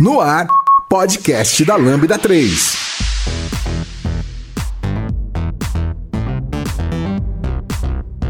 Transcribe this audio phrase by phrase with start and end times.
[0.00, 0.46] No ar,
[0.88, 2.76] podcast da Lambda 3.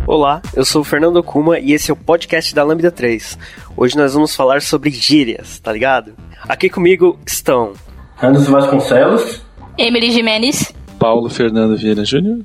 [0.07, 3.39] Olá, eu sou o Fernando Kuma e esse é o podcast da Lambda 3.
[3.77, 6.15] Hoje nós vamos falar sobre gírias, tá ligado?
[6.49, 7.75] Aqui comigo estão
[8.23, 9.43] Anderson Vasconcelos,
[9.77, 12.45] Emily Jimenez, Paulo Fernando Vieira Júnior,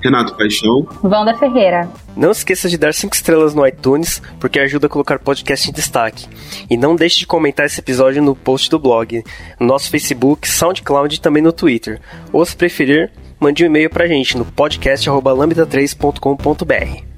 [0.00, 1.88] Renato Paixão, Wanda Ferreira.
[2.16, 5.72] Não esqueça de dar 5 estrelas no iTunes, porque ajuda a colocar o podcast em
[5.72, 6.28] destaque.
[6.70, 9.24] E não deixe de comentar esse episódio no post do blog,
[9.58, 12.00] no nosso Facebook, SoundCloud e também no Twitter.
[12.32, 17.17] Ou se preferir, mande um e-mail pra gente no podcast.lambda3.com.br.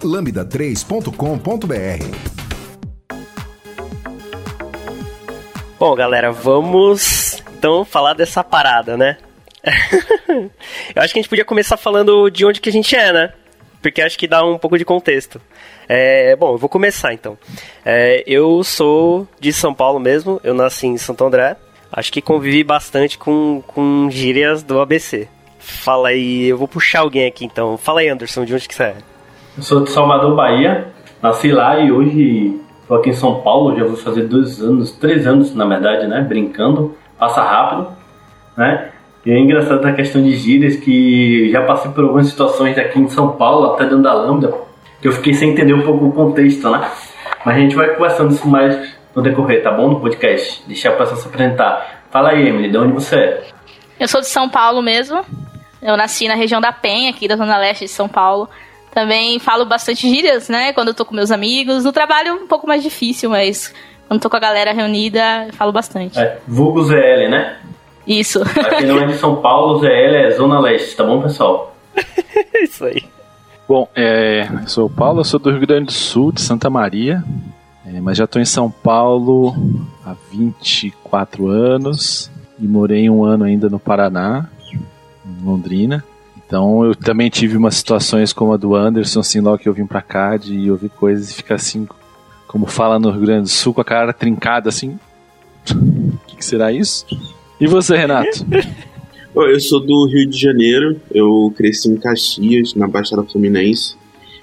[0.00, 2.38] lambda3.com.br.
[5.78, 9.16] Bom, galera, vamos então falar dessa parada, né?
[10.28, 13.32] eu acho que a gente podia começar falando de onde que a gente é, né?
[13.80, 15.40] Porque acho que dá um pouco de contexto.
[15.88, 17.38] É, bom, eu vou começar então.
[17.84, 21.56] É, eu sou de São Paulo mesmo, eu nasci em Santo André.
[21.92, 25.28] Acho que convivi bastante com, com gírias do ABC.
[25.58, 27.78] Fala aí, eu vou puxar alguém aqui então.
[27.78, 28.96] Fala aí, Anderson, de onde que você é?
[29.58, 30.86] Eu sou de Salvador, Bahia.
[31.20, 33.76] Nasci lá e hoje estou aqui em São Paulo.
[33.76, 36.20] Já vou fazer dois anos, três anos na verdade, né?
[36.20, 36.96] Brincando.
[37.18, 37.88] Passa rápido,
[38.56, 38.92] né?
[39.26, 43.08] E é engraçado a questão de gírias que já passei por algumas situações aqui em
[43.08, 44.54] São Paulo, até dentro da Lambda,
[45.02, 46.88] que eu fiquei sem entender um pouco o contexto, né?
[47.44, 49.88] Mas a gente vai conversando isso mais no decorrer, tá bom?
[49.88, 50.62] No podcast.
[50.68, 52.04] Deixar a pessoa se apresentar.
[52.12, 53.46] Fala aí, Emily, de onde você é?
[53.98, 55.20] Eu sou de São Paulo mesmo.
[55.82, 58.48] Eu nasci na região da Penha, aqui da Zona Leste de São Paulo.
[58.92, 60.72] Também falo bastante gírias, né?
[60.72, 61.84] Quando eu tô com meus amigos.
[61.84, 63.72] No trabalho é um pouco mais difícil, mas
[64.08, 66.18] quando tô com a galera reunida, eu falo bastante.
[66.18, 67.58] É, vulgo ZL, né?
[68.06, 68.40] Isso.
[68.78, 71.76] Quem não é de São Paulo, ZL é Zona Leste, tá bom, pessoal?
[72.62, 73.04] Isso aí.
[73.68, 76.70] Bom, é, eu sou o Paulo, eu sou do Rio Grande do Sul, de Santa
[76.70, 77.22] Maria,
[77.86, 79.54] é, mas já estou em São Paulo
[80.06, 86.02] há 24 anos e morei um ano ainda no Paraná, em Londrina.
[86.48, 89.86] Então eu também tive umas situações como a do Anderson, assim, logo que eu vim
[89.86, 91.86] pra cá, de ouvir coisas e ficar assim,
[92.46, 94.98] como fala no Rio Grande do Sul, com a cara trincada assim.
[95.70, 97.04] O que, que será isso?
[97.60, 98.44] E você, Renato?
[99.36, 103.96] Eu sou do Rio de Janeiro, eu cresci em Caxias, na Baixada Fluminense.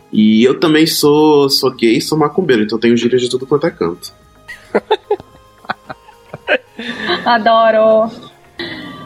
[0.09, 3.67] E eu também sou, sou gay e sou macumbeiro, então tenho gírias de tudo quanto
[3.67, 4.13] é canto.
[7.25, 8.09] Adoro.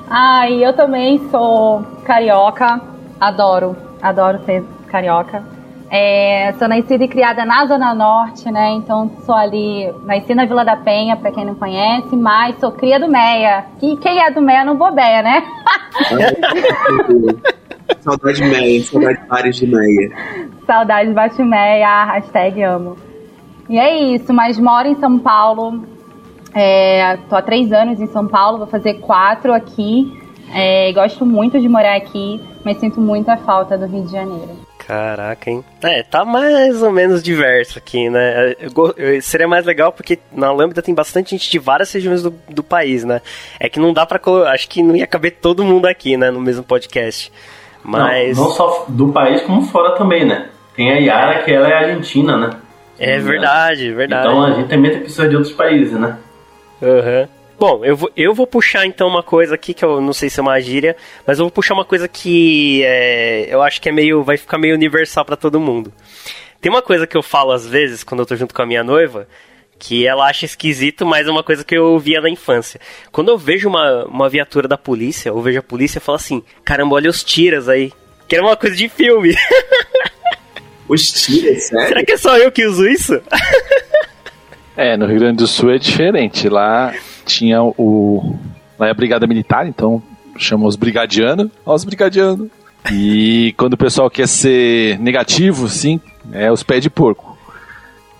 [0.08, 2.81] Ai, eu também sou carioca.
[3.20, 5.44] Adoro, adoro ser carioca.
[5.92, 8.72] É, sou nascida e criada na Zona Norte, né?
[8.72, 13.00] Então sou ali, nasci na Vila da Penha, pra quem não conhece, mas sou cria
[13.00, 13.66] do Meia.
[13.81, 15.44] E quem é do Meia não bobeia, né?
[18.02, 20.12] saudade Meia, saudade Pares de Meia.
[20.66, 22.98] Saudade bate Meia, hashtag amo.
[23.69, 25.84] E é isso, mas moro em São Paulo.
[26.56, 30.28] É, tô há três anos em São Paulo, vou fazer quatro aqui.
[30.54, 34.70] É, gosto muito de morar aqui, mas sinto muita falta do Rio de Janeiro.
[34.90, 35.64] Caraca, hein?
[35.84, 38.56] É, tá mais ou menos diverso aqui, né?
[38.60, 42.34] Eu, eu, seria mais legal porque na Lambda tem bastante gente de várias regiões do,
[42.50, 43.22] do país, né?
[43.60, 44.20] É que não dá pra.
[44.52, 46.32] Acho que não ia caber todo mundo aqui, né?
[46.32, 47.31] No mesmo podcast.
[47.84, 48.36] Mas.
[48.36, 50.50] Não, não só do país, como fora também, né?
[50.76, 52.50] Tem a Yara, que ela é argentina, né?
[52.98, 54.28] É verdade, verdade.
[54.28, 56.18] Então a gente também tem pessoas de outros países, né?
[56.81, 57.22] Aham.
[57.22, 57.38] Uhum.
[57.59, 60.40] Bom, eu vou, eu vou puxar então uma coisa aqui que eu não sei se
[60.40, 60.96] é uma gíria,
[61.28, 64.24] mas eu vou puxar uma coisa que é, eu acho que é meio.
[64.24, 65.92] vai ficar meio universal para todo mundo.
[66.62, 68.81] Tem uma coisa que eu falo às vezes quando eu tô junto com a minha
[68.81, 69.28] noiva,
[69.78, 72.80] que ela acha esquisito, mas é uma coisa que eu via na infância.
[73.12, 76.42] Quando eu vejo uma, uma viatura da polícia, ou vejo a polícia, eu falo assim:
[76.63, 77.92] caramba, olha os tiras aí.
[78.25, 79.36] Que era uma coisa de filme.
[80.88, 81.88] Os tiras, sério?
[81.88, 83.22] Será que é só eu que uso isso?
[84.80, 86.48] é, no Rio Grande do Sul é diferente.
[86.48, 86.94] Lá
[87.26, 88.38] tinha o.
[88.80, 90.02] Lá é a Brigada Militar, então
[90.38, 91.52] chamam os brigadianos.
[91.66, 92.48] Ó, os brigadianos.
[92.90, 96.00] E quando o pessoal quer ser negativo, sim,
[96.31, 97.38] é os pés de porco.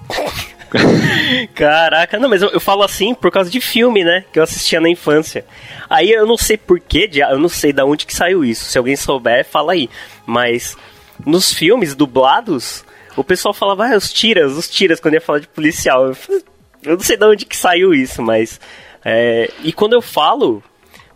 [1.56, 4.26] Caraca, não, mas eu, eu, falo assim por causa de filme, né?
[4.34, 5.46] Que eu assistia na infância.
[5.90, 8.66] Aí eu não sei porquê, eu não sei da onde que saiu isso.
[8.66, 9.90] Se alguém souber, fala aí.
[10.26, 10.76] Mas
[11.26, 12.84] nos filmes dublados,
[13.16, 16.08] o pessoal falava, ah, os tiras, os tiras, quando ia falar de policial.
[16.08, 16.44] Eu, falei,
[16.84, 18.60] eu não sei de onde que saiu isso, mas.
[19.04, 20.64] É, e quando eu falo,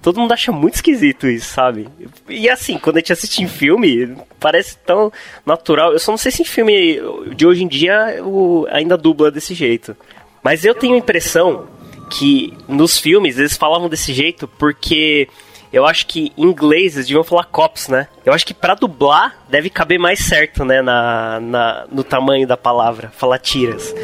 [0.01, 1.87] todo mundo acha muito esquisito isso, sabe?
[2.27, 5.11] E assim, quando a gente assiste em filme, parece tão
[5.45, 5.93] natural.
[5.93, 6.99] Eu só não sei se em filme
[7.35, 9.95] de hoje em dia o, ainda dubla desse jeito.
[10.43, 11.67] Mas eu tenho a impressão
[12.09, 15.27] que nos filmes eles falavam desse jeito porque
[15.71, 18.07] eu acho que em inglês eles deviam falar cops, né?
[18.25, 20.81] Eu acho que pra dublar deve caber mais certo, né?
[20.81, 23.95] Na, na, no tamanho da palavra, falar tiras.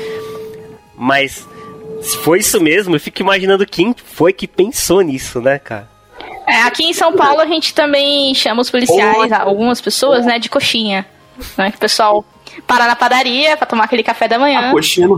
[1.02, 1.48] Mas
[2.02, 5.88] se foi isso mesmo, eu fico imaginando quem foi que pensou nisso, né, cara?
[6.46, 10.50] É, aqui em São Paulo a gente também chama os policiais, algumas pessoas, né, de
[10.50, 11.06] coxinha.
[11.58, 12.26] Né, que o pessoal
[12.66, 14.72] para na padaria para tomar aquele café da manhã.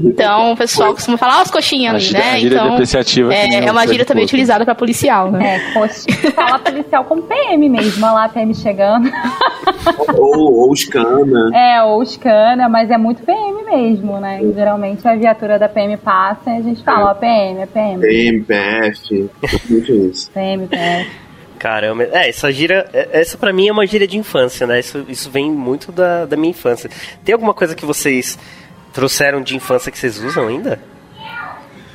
[0.04, 2.40] Então o pessoal costuma falar ah, as coxinhas ali, né?
[2.40, 5.56] Então depreciativa é, é uma gíria também utilizada para policial, né?
[5.56, 6.32] É, coxinha.
[6.32, 9.12] Fala policial com PM mesmo, lá PM chegando.
[10.18, 11.52] ou, ou Scana.
[11.54, 14.40] É, ou Scana, mas é muito PM mesmo, né?
[14.54, 18.02] Geralmente a viatura da PM passa e a gente fala, ó, PM, é PM.
[18.02, 19.30] PM, PF,
[19.70, 20.32] muito isso.
[20.34, 21.31] PM, PF.
[21.62, 24.80] Caramba, é, essa gira, é, essa para mim é uma gíria de infância, né?
[24.80, 26.90] Isso, isso vem muito da, da minha infância.
[27.24, 28.36] Tem alguma coisa que vocês
[28.92, 30.80] trouxeram de infância que vocês usam ainda?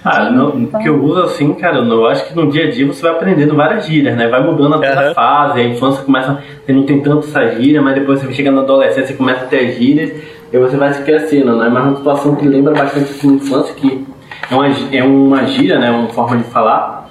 [0.04, 3.02] Ah, no, que eu uso assim, cara, eu acho que no dia a dia você
[3.02, 4.28] vai aprendendo várias gírias, né?
[4.28, 5.10] Vai mudando até uhum.
[5.10, 8.52] a fase, a infância começa, você não tem tanto essa gíria, mas depois você chega
[8.52, 10.12] na adolescência e começa a ter as gírias,
[10.52, 11.68] e você vai se crescendo, né?
[11.68, 14.06] Mas uma situação que lembra bastante de infância, que
[14.48, 15.90] é uma, é uma gíria, né?
[15.90, 17.10] Uma forma de falar,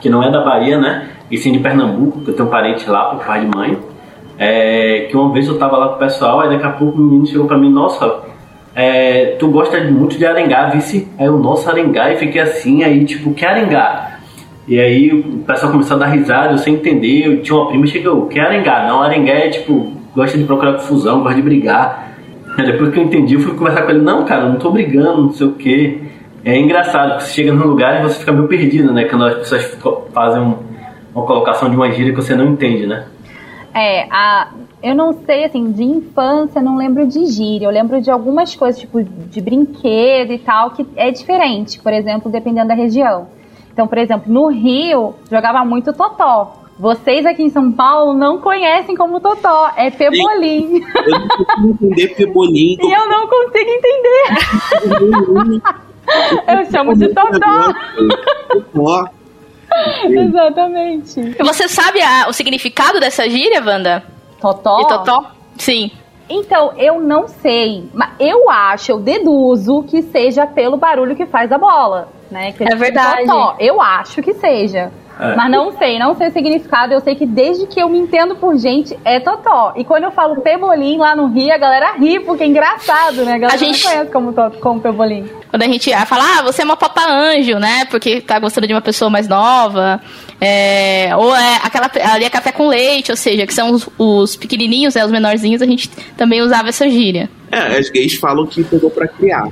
[0.00, 1.15] que não é da Bahia, né?
[1.30, 3.78] E sim de Pernambuco, que eu tenho parente lá, por pai de mãe.
[4.38, 7.04] É, que uma vez eu tava lá com o pessoal, aí daqui a pouco o
[7.04, 8.20] menino chegou pra mim, nossa,
[8.74, 11.08] é, tu gosta muito de Arengá, vice?
[11.18, 14.18] Aí eu, nossa, Arengá, e fiquei assim, aí tipo, que Arengá?
[14.68, 17.86] E aí o pessoal começou a dar risada, eu sem entender, eu tinha uma prima
[17.86, 18.86] chegou, que Arengá?
[18.86, 22.12] Não, Arengá é tipo, gosta de procurar confusão, gosta de brigar.
[22.58, 25.22] Aí depois que eu entendi, eu fui conversar com ele, não, cara, não tô brigando,
[25.22, 26.02] não sei o que.
[26.44, 29.04] É engraçado, porque você chega num lugar e você fica meio perdido, né?
[29.04, 29.78] Quando as pessoas
[30.12, 30.56] fazem um
[31.16, 33.06] uma colocação de uma gíria que você não entende, né?
[33.74, 34.48] É, a,
[34.82, 37.66] eu não sei, assim, de infância, não lembro de gíria.
[37.66, 42.30] Eu lembro de algumas coisas, tipo, de brinquedo e tal, que é diferente, por exemplo,
[42.30, 43.28] dependendo da região.
[43.72, 46.62] Então, por exemplo, no Rio, jogava muito totó.
[46.78, 50.82] Vocês aqui em São Paulo não conhecem como totó, é pebolim.
[51.06, 52.76] Eu não consigo entender pebolim.
[52.80, 54.26] e eu não consigo entender.
[56.48, 57.72] eu chamo de totó.
[58.50, 59.10] Totó.
[60.04, 61.36] Exatamente.
[61.38, 64.02] Você sabe a, o significado dessa gíria, Wanda?
[64.40, 64.80] Totó?
[64.80, 65.30] E totó?
[65.56, 65.90] Sim.
[66.28, 71.52] Então, eu não sei, mas eu acho, eu deduzo que seja pelo barulho que faz
[71.52, 72.52] a bola, né?
[72.52, 73.26] Que é verdade.
[73.26, 73.56] Totó.
[73.60, 74.90] Eu acho que seja.
[75.18, 75.34] É.
[75.34, 76.92] Mas não sei, não sei o significado.
[76.92, 79.72] Eu sei que desde que eu me entendo por gente, é totó.
[79.76, 83.34] E quando eu falo pebolim lá no Rio, a galera ri, porque é engraçado, né?
[83.34, 83.82] A galera a gente...
[83.82, 85.28] não conhece como, como pebolim.
[85.48, 87.86] Quando a gente fala, ah, você é uma papa anjo, né?
[87.90, 90.00] Porque tá gostando de uma pessoa mais nova.
[90.38, 94.36] É, ou é aquela ali é café com leite, ou seja, que são os, os
[94.36, 97.30] pequenininhos, né, os menorzinhos, a gente também usava essa gíria.
[97.50, 99.48] É, as gays falam que pegou pra criar.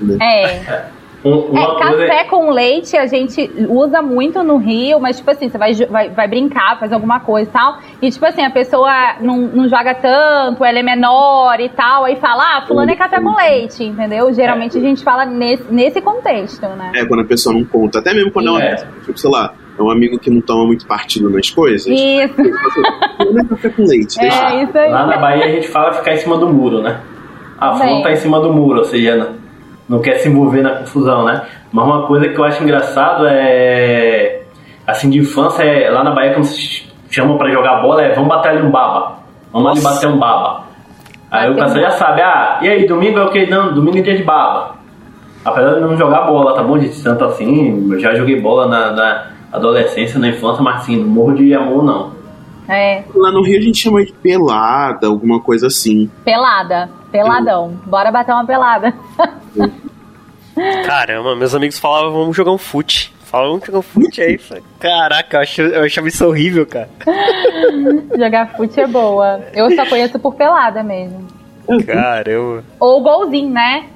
[0.00, 0.16] Né?
[0.20, 0.84] É.
[1.24, 5.58] Um, é, café com leite a gente usa muito no Rio, mas tipo assim, você
[5.58, 7.78] vai, vai, vai brincar, faz alguma coisa e tal.
[8.00, 12.16] E tipo assim, a pessoa não, não joga tanto, ela é menor e tal, aí
[12.16, 14.32] fala, ah, fulano é café com leite, entendeu?
[14.32, 14.80] Geralmente é.
[14.80, 16.92] a gente fala nesse, nesse contexto, né?
[16.94, 19.82] É, quando a pessoa não conta, até mesmo quando é, é tipo, sei lá, é
[19.82, 21.86] um amigo que não toma muito partido nas coisas.
[21.86, 22.34] Isso.
[23.32, 24.20] Não é café com leite.
[24.20, 24.90] É, isso aí.
[24.90, 27.00] Lá na Bahia a gente fala ficar em cima do muro, né?
[27.58, 29.34] Ah, fulano tá em cima do muro, ou seja,
[29.88, 31.42] não quer se envolver na confusão, né?
[31.72, 34.42] Mas uma coisa que eu acho engraçado é.
[34.86, 38.28] Assim, de infância, é, lá na Bahia, quando se chamam pra jogar bola, é vamos
[38.28, 39.18] bater ali um baba.
[39.52, 39.88] Vamos Nossa.
[39.88, 40.64] ali bater um baba.
[41.30, 43.46] Aí o pessoal já sabe, ah, e aí, domingo é o que?
[43.46, 44.76] Não, domingo é dia de baba.
[45.44, 47.02] Apesar de não jogar bola, tá bom, gente?
[47.02, 51.34] Tanto assim, eu já joguei bola na, na adolescência, na infância, mas assim, não morro
[51.34, 52.17] de amor, não.
[52.68, 53.02] É.
[53.14, 56.10] Lá no Rio a gente chama de pelada, alguma coisa assim.
[56.24, 56.90] Pelada.
[57.10, 57.80] Peladão.
[57.86, 58.92] Bora bater uma pelada.
[60.84, 63.14] Caramba, meus amigos falavam, vamos jogar um fute.
[63.24, 64.38] Falavam, vamos jogar um fute aí.
[64.78, 66.88] Caraca, eu, acho, eu achava isso horrível, cara.
[68.18, 69.40] jogar fute é boa.
[69.54, 71.26] Eu só conheço por pelada mesmo.
[71.86, 72.64] Caramba.
[72.80, 73.86] Ou golzinho, né?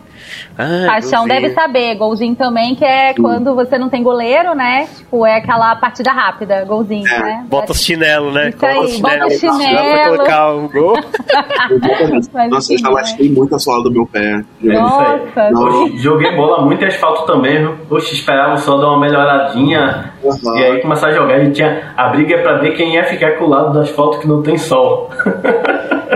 [0.56, 1.94] Ah, Paixão deve saber.
[1.96, 4.86] Golzinho também, que é quando você não tem goleiro, né?
[4.96, 7.18] Tipo, é aquela partida rápida, golzinho, é.
[7.20, 7.46] né?
[7.48, 8.50] Bota o chinelo, né?
[8.50, 9.92] Isso aí, chinelo, bota o chinelo.
[9.92, 10.96] Pra colocar o gol.
[12.50, 14.42] Nossa, eu já lasquei muito a sola do meu pé.
[14.60, 15.96] Nossa, Nossa.
[15.96, 17.76] Joguei bola muito em asfalto também, viu?
[17.88, 20.12] Poxa, esperava só dar uma melhoradinha.
[20.22, 20.56] Uhum.
[20.56, 21.42] E aí começar a jogar.
[21.42, 24.18] E tinha a briga é pra ver quem ia ficar com o lado do asfalto
[24.18, 25.10] que não tem sol.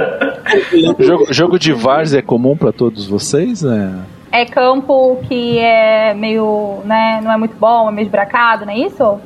[0.99, 3.63] jogo, jogo de várzea é comum pra todos vocês?
[3.63, 4.03] né?
[4.33, 8.79] É campo que é meio, né, não é muito bom, é meio esbracado, não é
[8.79, 9.19] isso?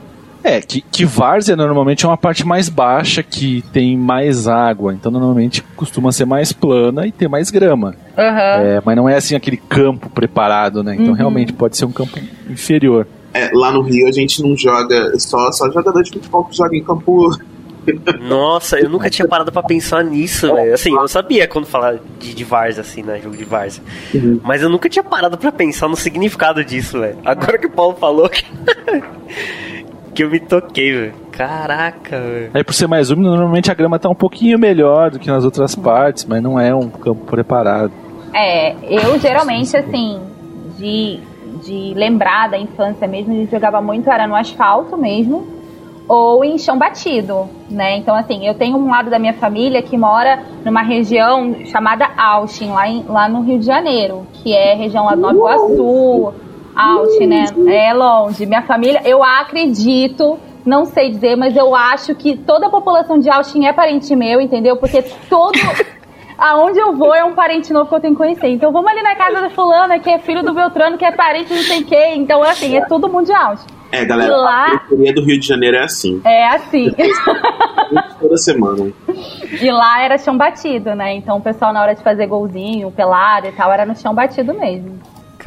[0.42, 5.10] É, que, que várzea normalmente é uma parte mais baixa que tem mais água, então
[5.12, 7.94] normalmente costuma ser mais plana e ter mais grama.
[8.16, 8.62] Aham.
[8.62, 10.94] É, mas não é assim aquele campo preparado, né?
[10.94, 11.12] Então Uhum.
[11.14, 12.18] realmente pode ser um campo
[12.48, 13.06] inferior.
[13.34, 16.74] É, lá no Rio a gente não joga, só, só jogador de futebol que joga
[16.74, 17.30] em campo.
[18.20, 20.74] Nossa, eu nunca tinha parado pra pensar nisso, velho.
[20.74, 23.20] Assim, eu sabia quando falar de, de Várzea, assim, né?
[23.22, 23.82] Jogo de Várzea.
[24.42, 27.18] Mas eu nunca tinha parado pra pensar no significado disso, velho.
[27.24, 28.44] Agora que o Paulo falou que.
[30.14, 31.14] que eu me toquei, velho.
[31.32, 32.50] Caraca, velho.
[32.52, 35.44] Aí por ser mais úmido, normalmente a grama tá um pouquinho melhor do que nas
[35.44, 37.92] outras partes, mas não é um campo preparado.
[38.34, 40.20] É, eu geralmente, assim,
[40.76, 41.18] de,
[41.64, 45.59] de lembrar da infância mesmo, a gente jogava muito, era no asfalto mesmo,
[46.12, 47.96] ou em chão batido, né?
[47.96, 52.70] Então, assim, eu tenho um lado da minha família que mora numa região chamada Austin,
[52.70, 56.34] lá, em- lá no Rio de Janeiro, que é região lá do Nova Iguaçu,
[56.74, 57.44] Austin, né?
[57.68, 58.44] É longe.
[58.44, 60.36] Minha família, eu acredito,
[60.66, 64.40] não sei dizer, mas eu acho que toda a população de Austin é parente meu,
[64.40, 64.76] entendeu?
[64.76, 65.52] Porque todo...
[66.36, 68.48] Aonde eu vou é um parente novo que eu tenho que conhecer.
[68.48, 71.52] Então vamos ali na casa da fulana, que é filho do Beltrano, que é parente
[71.52, 72.18] não sei quem.
[72.22, 73.56] Então, assim, é tudo mundial.
[73.92, 76.20] É, galera, Lá- a periferia do Rio de Janeiro é assim.
[76.24, 76.90] É assim.
[78.20, 78.92] Toda semana.
[79.60, 81.14] E lá era chão batido, né?
[81.14, 84.54] Então o pessoal, na hora de fazer golzinho, pelado e tal, era no chão batido
[84.54, 84.98] mesmo.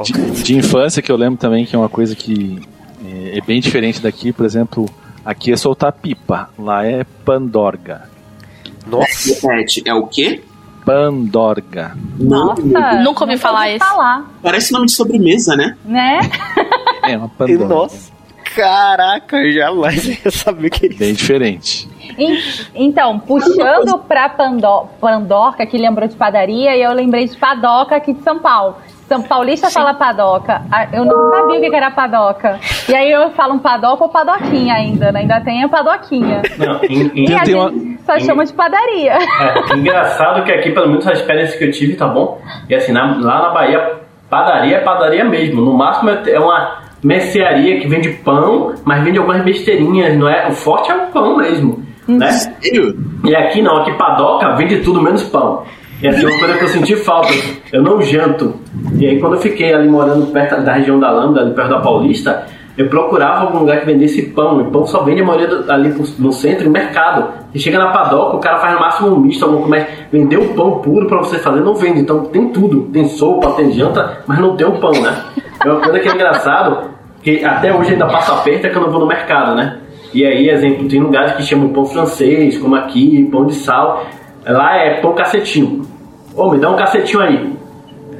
[0.02, 2.60] De, de infância que eu lembro também que é uma coisa que
[3.04, 4.86] é, é bem diferente daqui, por exemplo,
[5.24, 8.02] aqui é soltar pipa, lá é pandorga.
[8.86, 10.42] Nossa, Repete, é o quê?
[10.84, 11.96] Pandorga.
[12.18, 12.60] Nossa,
[13.02, 15.76] Nunca ouvi falar falar, Parece nome de sobremesa, né?
[15.84, 16.20] né?
[17.04, 17.66] É uma pandorga.
[17.74, 18.13] nossa.
[18.54, 20.98] Caraca, eu jamais ia saber o que é isso.
[20.98, 21.88] Bem diferente.
[22.18, 22.38] En-
[22.74, 28.12] Então, puxando pra Pandó Pandorca, que lembrou de padaria, e eu lembrei de padoca aqui
[28.12, 28.76] de São Paulo.
[29.08, 30.62] São Paulista fala padoca.
[30.72, 32.58] Ah, Eu não sabia o que era padoca.
[32.88, 35.20] E aí eu falo um padoca ou padoquinha ainda, né?
[35.20, 36.40] Ainda tem a padoquinha.
[36.56, 39.12] Não, em- em- E a tem uma- gente só chama de padaria.
[39.12, 42.40] É, engraçado que aqui, pelo menos a experiência que eu tive, tá bom?
[42.68, 45.60] E assim, na- lá na Bahia, padaria é padaria mesmo.
[45.60, 50.48] No máximo é uma mercearia que vende pão, mas vende algumas besteirinhas, não é?
[50.48, 52.30] O forte é o pão mesmo, né?
[52.30, 52.96] Sério?
[53.24, 55.62] E aqui não, aqui padoca vende tudo menos pão.
[56.02, 57.28] E assim, uma coisa que eu senti falta,
[57.72, 58.54] eu não janto.
[58.98, 61.80] E aí quando eu fiquei ali morando perto da região da Lambda, ali perto da
[61.80, 62.44] Paulista,
[62.76, 64.60] eu procurava algum lugar que vendesse pão.
[64.60, 67.28] E pão só vende a maioria do- ali no centro, em mercado.
[67.54, 69.86] E chega na padoca, o cara faz no máximo um misto, alguma coisa.
[69.86, 72.00] mas Vender o pão puro pra você fazer não vende.
[72.00, 72.82] Então tem tudo.
[72.92, 75.14] Tem sopa, tem janta, mas não tem o pão, né?
[75.64, 76.90] É uma coisa que é engraçado,
[77.24, 79.78] que até hoje ainda passa aperto é que eu não vou no mercado, né?
[80.12, 84.04] E aí, exemplo, tem lugares que chamam pão francês, como aqui, pão de sal.
[84.46, 85.82] Lá é pão cacetinho.
[86.36, 87.56] Ô, me dá um cacetinho aí.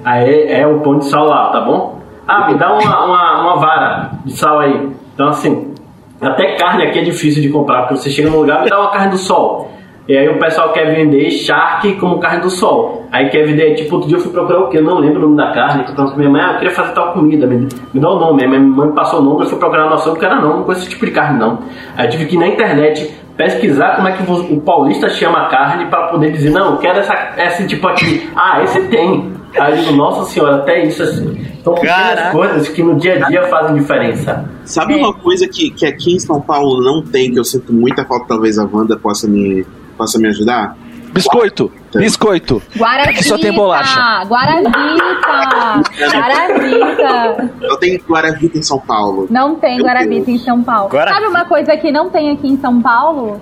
[0.02, 2.00] Aí é o pão de sal lá, tá bom?
[2.26, 4.90] Ah, me dá uma, uma, uma vara de sal aí.
[5.14, 5.74] Então, assim,
[6.20, 8.90] até carne aqui é difícil de comprar, porque você chega no lugar me dá uma
[8.90, 9.70] carne do sol.
[10.06, 13.06] E aí o pessoal quer vender charque como carne do sol.
[13.10, 14.78] Aí quer vender, tipo, outro dia eu fui procurar o quê?
[14.78, 15.84] Eu não lembro o nome da carne.
[15.84, 18.10] Que eu perguntei pra minha mãe, ah, eu queria fazer tal comida, me, me dá
[18.10, 18.42] o nome.
[18.42, 20.58] Aí minha mãe me passou o nome, eu fui procurar a noção, porque era não,
[20.58, 21.60] não conheço esse tipo de carne não.
[21.96, 25.48] Aí eu tive que ir na internet pesquisar como é que o paulista chama a
[25.48, 28.28] carne para poder dizer, não, eu quero essa, esse tipo aqui.
[28.36, 29.32] Ah, esse tem.
[29.58, 31.40] Aí eu digo, nossa senhora, até isso assim.
[31.60, 34.44] Então pequenas coisas que no dia a dia fazem diferença.
[34.64, 38.04] Sabe uma coisa que, que aqui em São Paulo não tem, que eu sinto muita
[38.04, 40.76] falta, talvez a Wanda possa me, possa me ajudar?
[41.12, 41.70] Biscoito!
[41.94, 42.60] Biscoito!
[42.76, 43.10] Guaravita!
[43.10, 44.00] Aqui só tem bolacha.
[44.26, 45.82] Guaravita!
[46.12, 47.50] Guaravita!
[47.62, 49.26] Eu tenho Guaravita em São Paulo.
[49.30, 50.40] Não tem Meu Guaravita Deus.
[50.40, 50.88] em São Paulo.
[50.90, 51.14] Guaravita.
[51.22, 53.40] Sabe uma coisa que não tem aqui em São Paulo?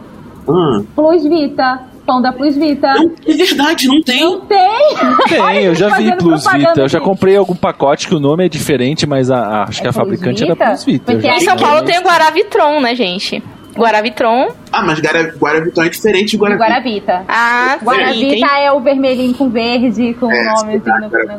[0.48, 1.80] Ah, Plus Vita.
[2.04, 2.92] Pão da Plus Vita.
[2.94, 4.20] não, é verdade, não tem.
[4.20, 4.96] Não tem!
[5.28, 6.80] Tem, eu já vi Plus Vita.
[6.80, 9.86] Eu já comprei algum pacote que o nome é diferente, mas a, a- acho que
[9.86, 10.56] a Plus fabricante Vita?
[10.60, 11.12] era Plus Vita.
[11.12, 11.56] Porque Em São.
[11.56, 13.40] Paulo tem o Guaravitron, né, gente?
[13.76, 14.48] Guaravitron.
[14.72, 16.64] Ah, mas Guara- Guaravitão é diferente de Guaravita.
[16.66, 17.24] Guaravita.
[17.28, 18.64] Ah, sim, Guaravita tem.
[18.64, 20.90] é o vermelhinho com verde, com o É, nome assim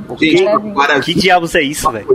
[0.07, 0.99] no, Gente, Guaravita.
[1.05, 2.07] Que diabos é isso, velho?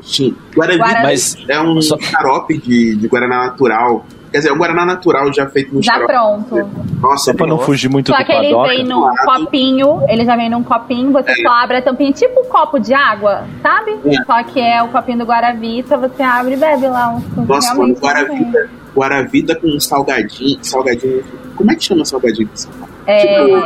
[0.57, 4.05] Guaravita Guara- Mas é um Só- xarope de, de Guaraná natural.
[4.31, 6.13] Quer dizer, é um Guaraná natural já feito no Já xarope.
[6.13, 6.71] pronto.
[7.01, 8.69] Nossa, só pra não fugir muito Só do que ele padoca.
[8.69, 12.45] vem num copinho, ele já vem num copinho, você só abre a tampinha, tipo um
[12.45, 13.93] copo de água, sabe?
[14.05, 14.23] É.
[14.27, 17.09] Só que é o copinho do Guaravita, você abre e bebe lá.
[17.09, 17.93] Um, Nossa, tem.
[17.95, 21.23] Guaravita, Guaravita com salgadinho, salgadinho.
[21.57, 22.89] Como é que chama salgadinho de São Paulo?
[23.07, 23.21] É,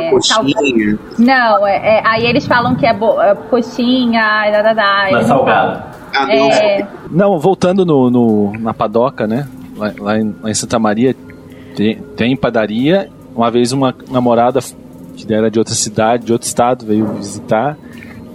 [0.09, 0.97] tipo sal- coxinha.
[1.19, 5.11] Não, é, é- aí eles falam que é, bo- é coxinha, e da, da, da,
[5.11, 5.85] não salgada.
[6.15, 6.35] Ah, falam.
[6.37, 6.51] não.
[6.51, 9.47] É, Não, voltando no, no- na padoca, né?
[9.77, 11.15] Lá, lá em, lá em Santa Maria
[11.75, 13.09] tem, tem padaria.
[13.35, 14.59] Uma vez uma namorada
[15.15, 17.75] que era de outra cidade, de outro estado, veio visitar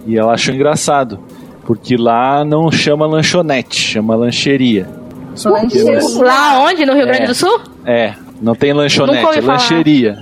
[0.07, 1.21] e ela achou engraçado,
[1.65, 4.89] porque lá não chama lanchonete, chama lancheria.
[5.45, 6.85] Lá onde?
[6.87, 7.27] No Rio Grande É.
[7.27, 7.61] do Sul?
[7.85, 10.19] É, não tem lanchonete, é lancheria.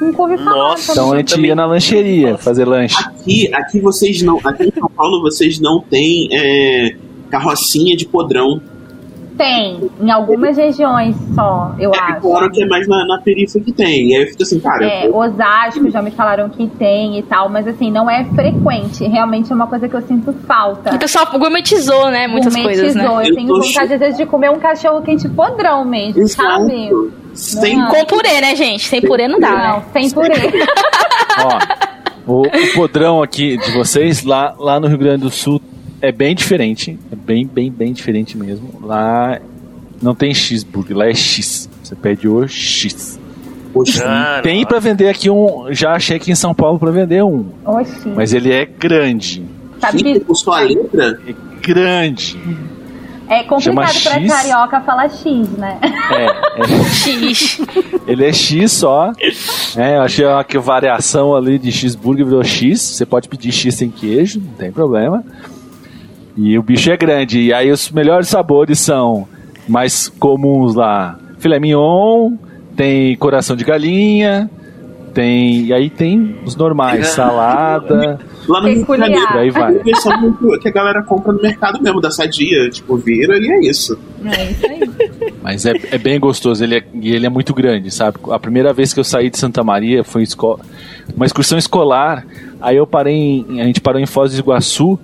[0.00, 0.56] Nunca ouvi falar.
[0.56, 0.92] Nossa.
[0.92, 1.48] Então a gente também.
[1.48, 2.96] ia na lancheria fazer lanche.
[3.04, 4.38] Aqui, aqui vocês não.
[4.44, 6.94] Aqui em São Paulo vocês não têm é,
[7.30, 8.60] carrocinha de podrão.
[9.38, 12.20] Tem, em algumas regiões só, eu É acho.
[12.20, 14.08] claro que é mais na, na periferia que tem.
[14.10, 17.48] E aí eu fico assim, cara, É, Osasco já me falaram que tem e tal,
[17.48, 19.04] mas assim, não é frequente.
[19.06, 20.94] Realmente é uma coisa que eu sinto falta.
[20.94, 22.26] O pessoal gourmetizou, né?
[22.26, 23.04] Muitas coisas, né?
[23.06, 23.22] Gourmetizou.
[23.22, 26.86] Eu Eu tenho vontade, às vezes, de comer um cachorro quente podrão mesmo, sabe?
[26.88, 27.12] exato.
[27.34, 27.88] Sem Não.
[27.88, 28.88] Com purê, né, gente?
[28.88, 29.82] Sem purê não dá, Não, né?
[29.92, 30.34] sem purê.
[32.26, 35.60] Ó, o, o podrão aqui de vocês, lá, lá no Rio Grande do Sul,
[36.00, 36.98] é bem diferente.
[37.12, 38.80] É bem, bem, bem diferente mesmo.
[38.82, 39.38] Lá
[40.00, 41.68] não tem cheeseburger, lá é X.
[41.82, 43.18] Você pede o X.
[43.72, 45.66] Poxa, Ah, Tem pra vender aqui um.
[45.70, 47.46] Já achei aqui em São Paulo pra vender um.
[47.64, 48.08] Oxi.
[48.08, 49.44] Mas ele é grande.
[49.80, 51.20] Sabe com sua letra.
[51.26, 52.36] É grande.
[53.28, 54.28] é complicado chama pra X.
[54.32, 55.78] carioca falar X, né?
[55.82, 57.60] É, é X.
[58.06, 59.12] Ele é X só.
[59.76, 62.80] É, eu achei uma que variação ali de cheeseburger virou X.
[62.80, 65.22] Você pode pedir X sem queijo, não tem problema.
[66.38, 67.40] E o bicho é grande.
[67.40, 69.26] E aí os melhores sabores são
[69.68, 71.18] mais comuns lá.
[71.38, 72.32] Filé mignon,
[72.76, 74.48] tem coração de galinha,
[75.12, 75.64] tem.
[75.66, 78.20] E aí tem os normais, salada.
[78.48, 79.72] Lá no Rio de aí vai.
[80.20, 82.70] Muito- que a galera compra no mercado mesmo, da sadia.
[82.70, 83.98] Tipo, vira e é isso.
[84.24, 85.32] É isso aí.
[85.42, 88.18] Mas é, é bem gostoso, ele é, e ele é muito grande, sabe?
[88.30, 90.24] A primeira vez que eu saí de Santa Maria foi
[91.16, 92.24] uma excursão escolar.
[92.60, 94.98] Aí eu parei em, a gente parou em Foz do Iguaçu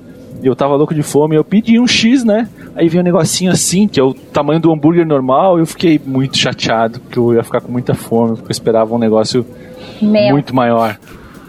[0.47, 1.37] eu tava louco de fome.
[1.37, 2.49] Eu pedi um X, né?
[2.77, 5.59] Aí veio um negocinho assim, que é o tamanho do hambúrguer normal.
[5.59, 8.95] E eu fiquei muito chateado, porque eu ia ficar com muita fome, porque eu esperava
[8.95, 9.47] um negócio
[10.03, 10.33] Mel.
[10.33, 10.97] muito maior.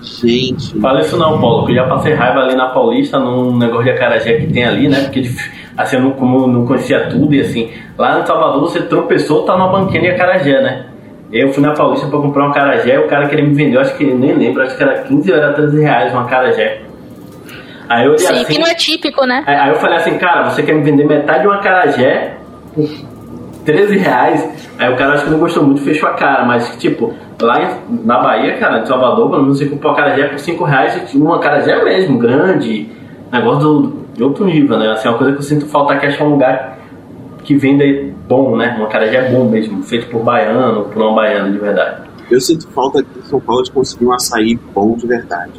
[0.02, 0.80] Gente.
[0.80, 3.90] Fala isso não, Paulo, que eu já passei raiva ali na Paulista, num negócio de
[3.92, 5.02] acarajé que tem ali, né?
[5.02, 5.24] Porque
[5.76, 9.58] assim, eu não, como não conhecia tudo e assim, lá no Salvador você tropeçou, tá
[9.58, 10.86] numa banquinha de acarajé, né?
[11.32, 13.98] Eu fui na Paulista pra comprar um acarajé, o cara queria me vender, eu acho
[13.98, 16.85] que nem lembro, acho que era 15 ou era 13 reais um acarajé.
[17.90, 19.44] Aí eu Sim, assim, que não é típico, né?
[19.46, 22.38] Aí aí eu falei assim, cara, você quer me vender metade de um acarajé
[22.74, 22.90] por
[23.66, 24.70] 13 reais?
[24.78, 28.06] Aí o cara acho que não gostou muito, fechou a cara, mas tipo, lá em-
[28.06, 31.18] na Bahia, cara, em Salvador, pelo menos você compra um acarajé por 5 reais, e
[31.18, 32.90] um acarajé mesmo, grande,
[33.32, 34.92] negócio do, de outro nível, né?
[34.92, 36.78] Assim, é uma coisa que eu sinto falta aqui, acho que é um lugar
[37.44, 38.76] que vende bom, né?
[38.80, 42.02] Um acarajé bom mesmo, feito por baiano, por um baiano de verdade.
[42.30, 45.52] Eu sinto falta aqui em São Paulo de conseguir um açaí bom de verdade.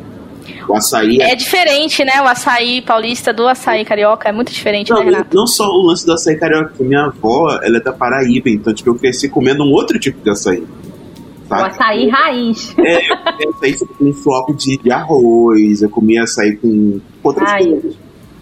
[0.68, 1.32] O açaí é.
[1.32, 2.20] É diferente, né?
[2.22, 5.36] O açaí paulista do açaí carioca é muito diferente, Não, né, Renato?
[5.36, 8.72] não só o lance do açaí carioca, porque minha avó, ela é da Paraíba, então
[8.74, 10.60] tipo, eu cresci comendo um outro tipo de açaí.
[10.60, 11.62] O Sabe?
[11.70, 12.74] açaí raiz.
[12.78, 17.48] É, eu comia açaí com um floco de, de arroz, eu comia açaí com outras
[17.50, 17.64] Ai.
[17.66, 17.96] coisas.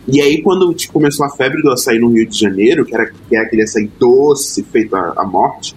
[0.06, 3.10] E aí, quando tipo, começou a febre do açaí no Rio de Janeiro, que era
[3.10, 5.74] que é aquele açaí doce, feito à, à morte,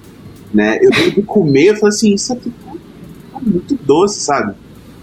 [0.53, 0.77] né?
[0.81, 2.71] Eu lembro de comer, eu falei assim, isso aqui tá,
[3.33, 4.53] tá muito doce, sabe?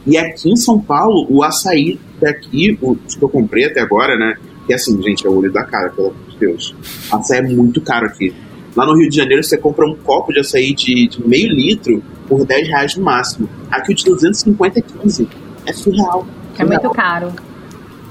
[0.07, 4.37] E aqui em São Paulo, o açaí daqui, o que eu comprei até agora, né?
[4.67, 6.75] Que assim, gente, é o olho da cara, pelo amor de Deus.
[7.11, 8.35] Açaí é muito caro aqui.
[8.77, 12.03] Lá no Rio de Janeiro, você compra um copo de açaí de, de meio litro
[12.27, 13.49] por 10 reais no máximo.
[13.71, 15.29] Aqui o de 250 é 15.
[15.67, 16.27] É surreal.
[16.59, 17.33] É muito caro.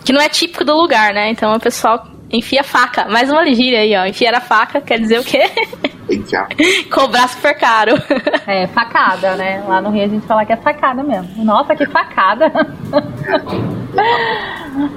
[0.03, 1.29] Que não é típico do lugar, né?
[1.29, 3.05] Então o pessoal enfia a faca.
[3.05, 4.05] Mais uma gíria aí, ó.
[4.05, 5.43] Enfiar a faca quer dizer o quê?
[6.91, 7.93] Cobrar super caro.
[8.45, 9.63] É, facada, né?
[9.65, 11.45] Lá no Rio a gente fala que é facada mesmo.
[11.45, 12.51] Nossa, que facada!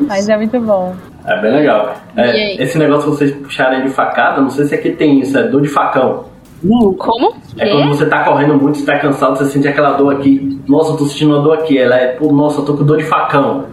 [0.09, 0.97] Mas é muito bom.
[1.25, 1.95] É bem legal.
[2.17, 5.45] É, esse negócio que vocês puxarem de facada, não sei se aqui tem isso, é
[5.45, 6.25] dor de facão.
[6.63, 7.35] Não, Como?
[7.59, 10.61] É quando você tá correndo muito, você tá cansado, você sente aquela dor aqui.
[10.67, 11.79] Nossa, eu tô sentindo uma dor aqui.
[11.79, 13.61] Ela é, pô, nossa, eu tô com dor de facão.
[13.61, 13.67] Né?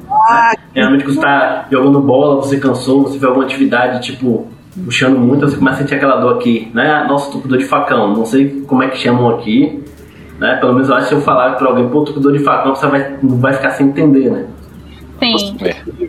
[0.76, 4.48] Geralmente quando você tá jogando bola, você cansou, você fez alguma atividade, tipo,
[4.86, 7.06] puxando muito, você começa a sentir aquela dor aqui, né?
[7.08, 8.14] Nossa, tô com dor de facão.
[8.14, 9.84] Não sei como é que chamam aqui,
[10.40, 10.56] né?
[10.56, 12.40] Pelo menos eu acho que se eu falar pra alguém, pô, tô com dor de
[12.40, 14.46] facão, você vai, vai ficar sem entender, né?
[15.20, 15.58] Sim.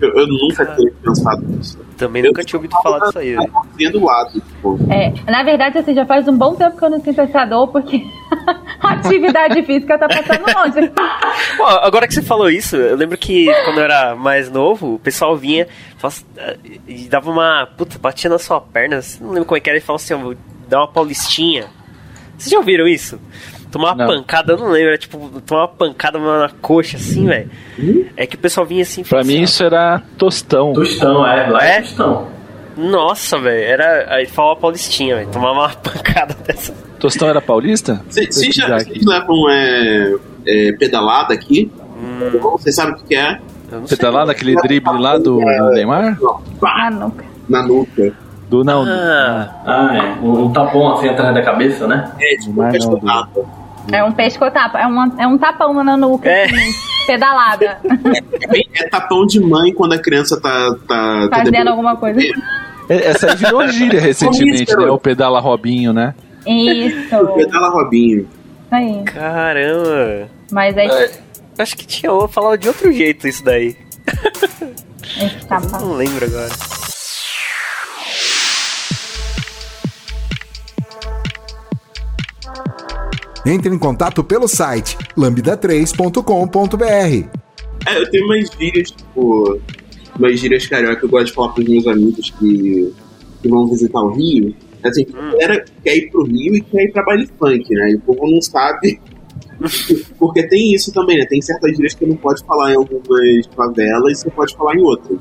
[0.00, 1.78] eu, eu nunca teria pensado nisso.
[1.96, 3.36] Também nunca tinha ouvido falar disso aí.
[3.36, 3.52] velho.
[3.76, 4.78] Vendo o lado, tipo.
[4.90, 7.68] É, na verdade, assim, já faz um bom tempo que eu não sinto essa dor,
[7.68, 8.04] porque
[8.82, 10.90] a atividade física tá passando longe.
[11.56, 14.98] Pô, agora que você falou isso, eu lembro que quando eu era mais novo, o
[14.98, 16.26] pessoal vinha faz-
[16.88, 17.66] e dava uma.
[17.76, 20.18] Puta, batia na sua perna, não lembro como é que era, e falava assim: ó,
[20.18, 20.34] vou
[20.68, 21.66] dar uma paulistinha.
[22.36, 23.20] Vocês já ouviram isso?
[23.74, 24.14] Tomar uma Não.
[24.14, 27.50] pancada, eu não lembro, era tipo, tomar uma pancada na coxa assim, velho.
[28.16, 30.72] É que o pessoal vinha assim e Pra mim assim, isso era tostão.
[30.72, 31.80] Tostão, é, lá é, É?
[31.80, 32.28] tostão.
[32.76, 34.14] Nossa, velho, era.
[34.14, 35.28] Aí falava paulistinha, velho.
[35.28, 36.72] Tomava uma pancada dessa.
[37.00, 38.00] Tostão era paulista?
[38.08, 40.14] Vocês já vocês levam é,
[40.46, 41.68] é, pedalada aqui.
[42.52, 43.40] Vocês sabem o que é?
[43.88, 46.16] Pedalada, aquele drible lá do, do Neymar?
[46.20, 47.24] Não, pá, Ah, nunca.
[47.48, 48.12] na nuca.
[48.48, 48.84] Do não.
[48.86, 50.24] Ah, Ah, é.
[50.24, 52.12] Um, um tapão assim atrás da cabeça, né?
[52.20, 53.63] É, tipo, pescotapa.
[53.92, 56.44] É um pescotapa, é, uma, é um tapão na nuca, É.
[56.44, 56.72] assim,
[57.06, 60.74] pedalada, É, é tapão de mãe quando a criança tá.
[60.88, 61.70] tá, tá fazendo demorando.
[61.70, 62.20] alguma coisa.
[62.88, 64.86] É, Essa aí virou gíria recentemente, né?
[64.90, 66.14] O pedala Robinho, né?
[66.46, 68.20] Isso, Pedala Robinho.
[68.20, 68.28] isso
[68.70, 69.02] aí.
[69.04, 70.28] caramba.
[70.50, 71.10] Mas é
[71.58, 73.76] Acho que tinha eu falar de outro jeito isso daí.
[75.20, 75.78] esse tapa.
[75.78, 76.50] Não lembro agora.
[83.46, 87.28] Entre em contato pelo site lambda3.com.br.
[87.86, 89.60] É, eu tenho umas gírias, tipo.
[90.18, 92.92] Umas gírias carioca que eu gosto de falar pros meus amigos que,
[93.42, 94.54] que vão visitar o Rio.
[94.84, 97.90] Assim, a galera quer ir pro Rio e quer ir pra baile funk, né?
[97.90, 99.00] E o povo não sabe.
[100.18, 101.26] Porque tem isso também, né?
[101.26, 104.82] Tem certas gírias que não pode falar em algumas favelas e você pode falar em
[104.82, 105.18] outras.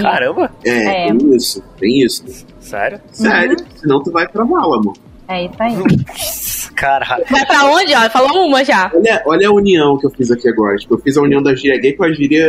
[0.00, 1.14] Caramba, É, É.
[1.14, 2.24] tem isso, tem isso.
[2.58, 3.00] sério?
[3.12, 4.94] Sério, senão tu vai pra mala, amor.
[5.32, 5.74] É isso aí.
[6.76, 7.24] Caralho.
[7.30, 8.10] Vai pra onde, ó?
[8.10, 8.90] Falou uma já.
[8.94, 10.76] Olha, olha a união que eu fiz aqui agora.
[10.76, 12.48] Tipo, eu fiz a união da gíria gay com a gíria,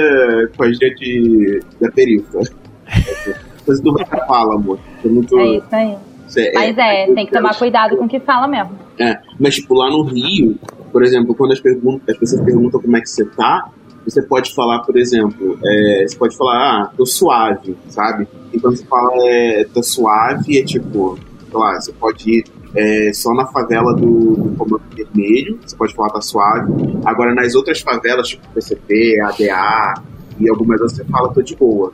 [0.56, 2.40] com a gíria de, da perifa.
[3.66, 4.80] Coisa do vai pra fala, amor.
[5.04, 5.38] É muito.
[5.40, 5.96] É isso aí.
[6.28, 8.72] isso é- Mas é, tem que tomar cuidado com o que fala mesmo.
[9.00, 10.58] É, mas tipo, lá no Rio,
[10.92, 13.70] por exemplo, quando as, pergun- as pessoas perguntam como é que você tá,
[14.06, 18.28] você pode falar, por exemplo, é, você pode falar, ah, tô suave, sabe?
[18.52, 21.18] E quando você fala é, tô suave, é tipo,
[21.50, 22.44] sei lá, você pode ir
[22.76, 26.72] é, só na favela do, do Comando Vermelho, você pode falar tá suave.
[27.06, 29.94] Agora, nas outras favelas, tipo PCP, ADA
[30.40, 31.94] e algumas outras, você fala tô de boa.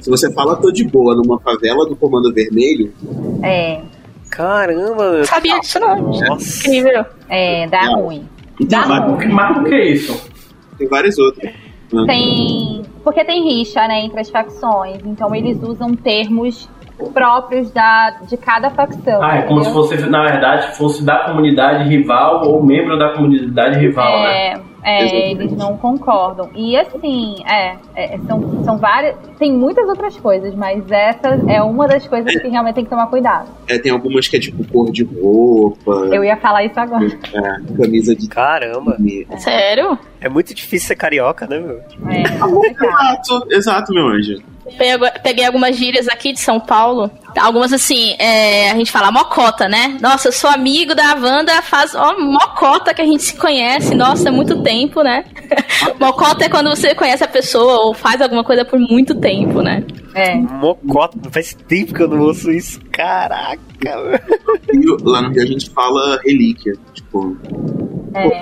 [0.00, 2.92] Se você fala tô de boa numa favela do Comando Vermelho,
[3.42, 3.80] É,
[4.30, 5.24] Caramba.
[5.24, 5.96] Sabia disso não.
[6.12, 6.58] Nossa.
[6.68, 7.04] Incrível.
[7.28, 8.02] é, dá Não.
[8.02, 8.28] ruim.
[8.60, 10.30] então, Dá vai- Mas, por que- que isso?
[10.78, 11.52] tem várias outras.
[12.06, 12.82] Tem.
[13.04, 14.98] Porque tem rixa, né, entre as facções.
[15.04, 16.68] Então eles usam termos
[17.12, 19.22] próprios da, de cada facção.
[19.22, 23.78] Ah, é como se fosse, na verdade, fosse da comunidade rival ou membro da comunidade
[23.78, 24.54] rival, né?
[24.54, 25.40] É, é, Exatamente.
[25.42, 26.48] eles não concordam.
[26.54, 29.16] E assim, é, é, são, são várias.
[29.36, 33.08] Tem muitas outras coisas, mas essa é uma das coisas que realmente tem que tomar
[33.08, 33.48] cuidado.
[33.66, 37.04] É, tem algumas que é tipo cor de roupa, Eu ia falar isso agora.
[37.04, 38.96] é, camisa de Caramba.
[39.38, 39.98] Sério?
[40.20, 41.80] É muito difícil ser carioca, né, meu?
[42.08, 42.22] É.
[42.22, 44.36] Exato, exato, meu anjo.
[45.22, 47.10] Peguei algumas gírias aqui de São Paulo.
[47.38, 49.98] Algumas assim, é, a gente fala mocota, né?
[50.00, 53.94] Nossa, eu sou amigo da Wanda, faz ó, mocota que a gente se conhece.
[53.94, 55.24] Nossa, é muito tempo, né?
[56.00, 59.84] mocota é quando você conhece a pessoa ou faz alguma coisa por muito tempo, né?
[60.14, 60.34] É.
[60.34, 61.30] Mocota.
[61.30, 62.80] Faz tempo que eu não ouço isso.
[62.90, 63.60] Caraca.
[64.72, 66.72] E lá no Rio a gente fala relíquia.
[66.94, 67.36] Tipo,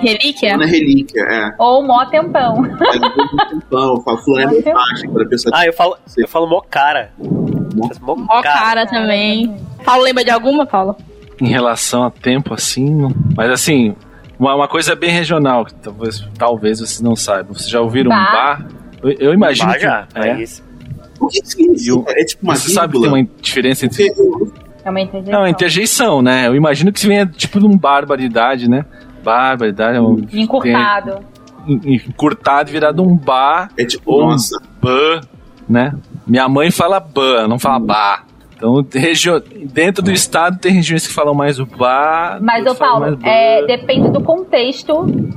[0.01, 0.57] Relíquia?
[0.57, 1.55] não é relíquia, é.
[1.59, 2.65] Ou mó tempão.
[2.65, 4.71] É tempão, eu falo floresta Nossa.
[4.71, 7.11] faixa, quando a pessoa Ah, eu falo, eu falo mocara.
[7.17, 8.41] Faz Ó, Mocara.
[8.43, 9.55] cara também.
[9.83, 10.95] Paulo, lembra de alguma, Paulo?
[11.41, 12.85] Em relação a tempo, assim.
[12.89, 13.95] não- Mas assim,
[14.39, 17.53] uma, uma coisa bem regional, que talvez, talvez vocês não saibam.
[17.53, 18.31] Vocês já ouviram um Bar?
[18.31, 18.67] bar?
[19.03, 19.71] Eu, eu imagino.
[19.73, 20.07] Que, já.
[20.15, 20.33] é.
[20.35, 20.63] Mas
[21.19, 22.11] O que significa?
[22.19, 23.21] É tipo uma Você sabe que tem vírgula.
[23.33, 24.07] uma diferença entre.
[24.83, 25.39] É uma interjeição.
[25.41, 26.47] Não, interjeição, né?
[26.47, 28.85] Eu imagino que venha tipo de um barbaridade, né?
[29.25, 30.21] Barbaridade, é um.
[30.31, 31.19] Encurtado.
[31.65, 35.19] tem- Encurtado, virado um bar, É tipo, Ou- nossa, ban,
[35.67, 35.93] né?
[36.27, 38.23] Minha mãe fala ban, não fala bar.
[38.55, 39.41] Então, regio...
[39.73, 42.37] dentro do estado tem regiões que falam mais o bar.
[42.41, 44.93] Mas, ô Paulo, é, depende do contexto.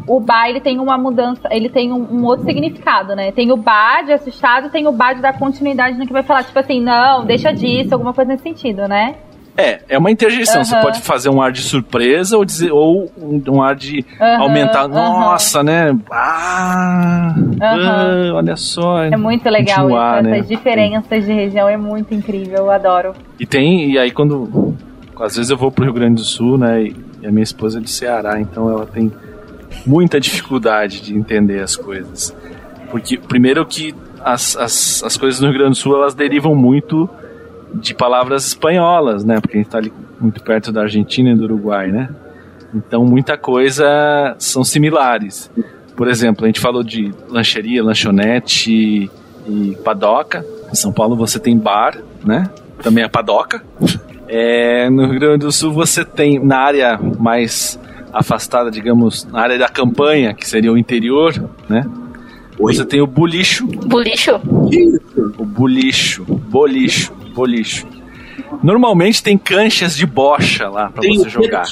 [0.06, 3.32] O bar, ele tem uma mudança, ele tem um, um outro significado, né?
[3.32, 6.44] Tem o bar de assustado, tem o bar de dar continuidade no que vai falar.
[6.44, 9.16] Tipo assim, não, deixa disso, alguma coisa nesse sentido, né?
[9.58, 10.62] É, é uma interjeição.
[10.64, 14.04] Você pode fazer um ar de surpresa ou, dizer, ou um, um ar de
[14.38, 14.86] aumentar.
[14.86, 15.98] Nossa, né?
[16.10, 19.02] Ah, ah, olha só.
[19.02, 20.22] É muito legal isso.
[20.22, 20.38] né?
[20.38, 23.14] Essas diferenças de região é muito incrível, eu adoro.
[23.38, 24.76] E tem, e aí quando.
[25.20, 26.84] Às vezes eu vou pro Rio Grande do Sul, né?
[26.84, 29.10] E e a minha esposa é do Ceará, então ela tem
[29.84, 32.34] muita dificuldade de entender as coisas.
[32.90, 37.08] Porque, primeiro, que as, as, as coisas no Rio Grande do Sul elas derivam muito
[37.74, 39.40] de palavras espanholas, né?
[39.40, 42.08] Porque a gente tá ali muito perto da Argentina e do Uruguai, né?
[42.74, 45.50] Então, muita coisa são similares.
[45.96, 49.10] Por exemplo, a gente falou de lancheria, lanchonete
[49.48, 50.44] e padoca.
[50.70, 52.48] Em São Paulo você tem bar, né?
[52.82, 53.62] Também a padoca.
[54.28, 57.80] É, no Rio Grande do Sul você tem na área mais
[58.12, 61.32] afastada, digamos, na área da campanha, que seria o interior,
[61.68, 61.86] né?
[62.58, 62.74] Oi?
[62.74, 64.40] Você tem o bulicho, isso?
[65.38, 67.86] o bulicho, bolicho, bolicho.
[68.62, 71.64] Normalmente tem canchas de bocha lá pra Tem você jogar.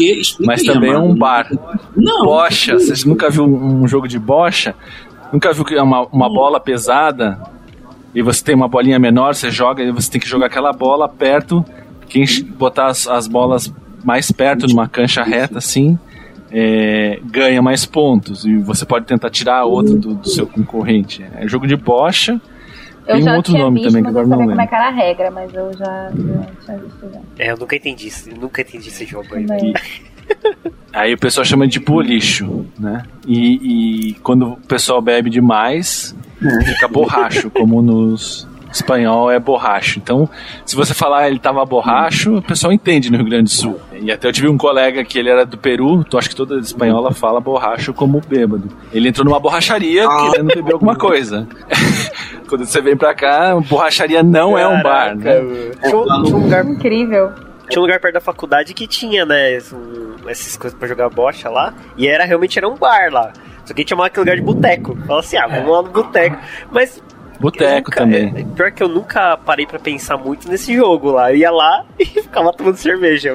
[0.44, 1.50] Mas também é um bar.
[1.96, 2.24] Não.
[2.24, 4.74] Bocha, vocês nunca viu um jogo de bocha?
[5.32, 7.40] Nunca viu que é uma, uma bola pesada
[8.14, 11.08] e você tem uma bolinha menor, você joga e você tem que jogar aquela bola
[11.08, 11.64] perto.
[12.08, 12.24] Quem
[12.56, 13.72] botar as, as bolas
[14.04, 15.98] mais perto numa cancha reta assim
[16.50, 21.24] é, ganha mais pontos e você pode tentar tirar a outra do, do seu concorrente.
[21.34, 22.40] É jogo de bocha.
[23.06, 24.68] Eu Tem um outro tinha nome visto, também que agora não sabia como é lembro.
[24.68, 27.20] que era a regra, mas eu já, já tinha visto já.
[27.38, 28.28] É, eu nunca entendi isso.
[28.30, 29.46] eu Nunca entendi esse jogo aí.
[29.46, 29.74] Também.
[30.92, 33.02] Aí o pessoal chama de bolicho, né?
[33.26, 36.16] E, e quando o pessoal bebe demais,
[36.64, 39.98] fica borracho, como nos espanhol é borracho.
[39.98, 40.28] Então,
[40.64, 43.78] se você falar ele tava borracho, o pessoal entende no Rio Grande do Sul.
[44.00, 46.58] E até eu tive um colega que ele era do Peru, tu acho que toda
[46.58, 48.68] espanhola fala borracho como bêbado.
[48.92, 50.30] Ele entrou numa borracharia Ah.
[50.30, 51.46] querendo beber alguma coisa.
[52.48, 55.24] quando você vem pra cá, borracharia não é um bar, né?
[55.24, 55.70] Caraca, mano.
[55.82, 55.96] Tinha,
[56.36, 57.32] um- lugar, Incrível.
[57.68, 61.74] tinha um lugar perto da faculdade que tinha, né, essas coisas pra jogar bocha lá.
[61.96, 63.32] E era realmente era um bar lá.
[63.64, 64.96] Só que a gente chamava aquele lugar de boteco.
[65.06, 66.36] Fala assim, ah, vamos lá no boteco.
[66.70, 67.02] Mas
[67.40, 68.32] Boteco também.
[68.36, 71.32] é- Pior que eu nunca parei pra pensar muito nesse jogo lá.
[71.32, 73.32] Eu ia lá e ficava tomando cerveja.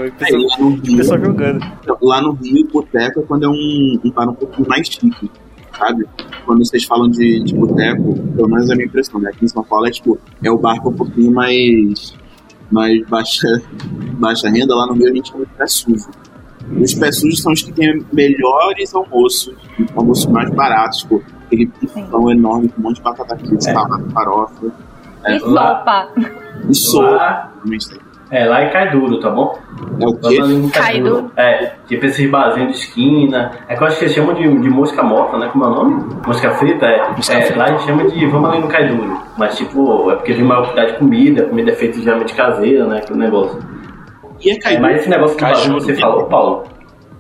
[0.60, 1.60] No Rio, pessoal jogando.
[2.02, 5.32] lá no Rio, boteco é quando é um, um bar um pouquinho mais chique,
[5.78, 6.06] sabe?
[6.46, 9.30] Quando vocês falam de, de boteco, pelo menos é a minha impressão, né?
[9.34, 12.16] Aqui em São Paulo é tipo, é o bar que é um pouquinho mais,
[12.72, 13.48] mais baixa,
[14.20, 16.10] baixa renda, lá no Rio a gente chama de pé sujo.
[16.80, 19.54] Os pés sujos são os que têm melhores almoços,
[19.96, 21.70] almoços mais baratos, tipo, aquele
[22.10, 23.74] pão enorme com um monte de batata frita, É.
[24.14, 24.66] farofa,
[25.28, 26.08] E lá- sopa.
[26.70, 27.52] e sopa.
[28.32, 29.60] É, lá é cai duro, tá bom?
[30.00, 30.40] É o Vamos quê?
[30.42, 31.16] ali no Cai cai duro.
[31.24, 31.32] duro.
[31.36, 33.52] É, tipo esses barzinhos de esquina.
[33.68, 35.50] É que eu acho que eles chamam de, de mosca morta, né?
[35.52, 36.06] Como é o nome?
[36.26, 36.86] Mosca frita?
[36.86, 37.10] É.
[37.12, 37.60] Mosca É, frita.
[37.60, 39.18] Lá a gente chama de vamos ali no cai duro.
[39.38, 42.88] Mas tipo, é porque tem maior quantidade de comida, a comida é feita geralmente caseira,
[42.88, 43.00] né?
[43.00, 43.60] Aquele negócio.
[44.40, 44.82] E é É, caído.
[44.82, 46.00] mas esse negócio que Caju, você né?
[46.00, 46.64] falou, Paulo,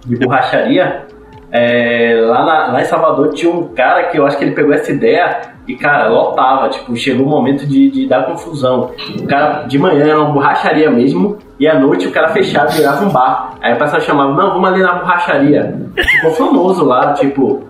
[0.06, 1.08] de borracharia,
[1.52, 4.74] é, lá, na- lá em Salvador tinha um cara que eu acho que ele pegou
[4.74, 6.70] essa ideia e, cara, lotava.
[6.70, 8.92] Tipo, chegou o momento de, de dar confusão.
[9.20, 12.78] O cara, de manhã era uma borracharia mesmo, e à noite o cara fechava e
[12.78, 13.56] virava um bar.
[13.62, 15.78] Aí o pessoal chamava, não, vamos ali na borracharia.
[15.96, 17.64] Ficou famoso lá, tipo.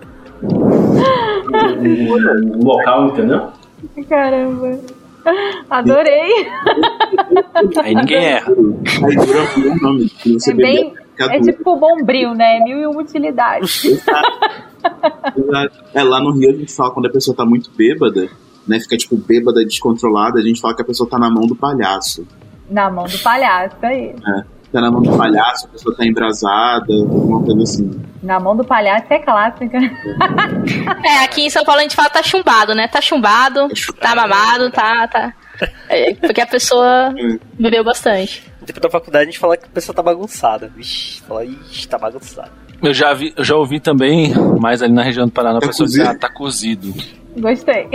[0.43, 3.47] O, local, entendeu?
[4.09, 4.79] Caramba.
[5.69, 6.31] Adorei.
[7.83, 8.47] Aí ninguém erra.
[8.51, 10.09] Aí dura nome.
[10.09, 10.93] que Você É bem.
[11.19, 11.51] É duro.
[11.51, 12.59] tipo bombril, né?
[12.63, 13.85] Mil e uma utilidades.
[13.85, 14.51] Exato.
[15.93, 18.29] É, lá no Rio a gente fala quando a pessoa tá muito bêbada,
[18.67, 18.79] né?
[18.79, 22.25] Fica tipo bêbada, descontrolada, a gente fala que a pessoa tá na mão do palhaço.
[22.69, 24.15] Na mão do palhaço, aí.
[24.71, 27.91] Tá na mão do palhaço, a pessoa tá embrasada, alguma coisa assim.
[28.23, 29.77] Na mão do palhaço é clássica.
[31.03, 32.87] É, aqui em São Paulo a gente fala tá chumbado, né?
[32.87, 33.67] Tá chumbado,
[33.99, 35.07] tá mamado, tá.
[35.07, 35.33] tá.
[35.89, 37.13] É, porque a pessoa
[37.59, 38.43] bebeu bastante.
[38.61, 40.71] Depois da faculdade a gente fala que a pessoa tá bagunçada.
[40.75, 42.51] Vixe, fala, ixi, tá bagunçada.
[42.81, 45.67] Eu já, vi, eu já ouvi também, mais ali na região do Paraná, a Tá
[45.67, 46.15] pessoa dizer, cozido.
[46.17, 46.93] ah, tá cozido.
[47.37, 47.87] Gostei.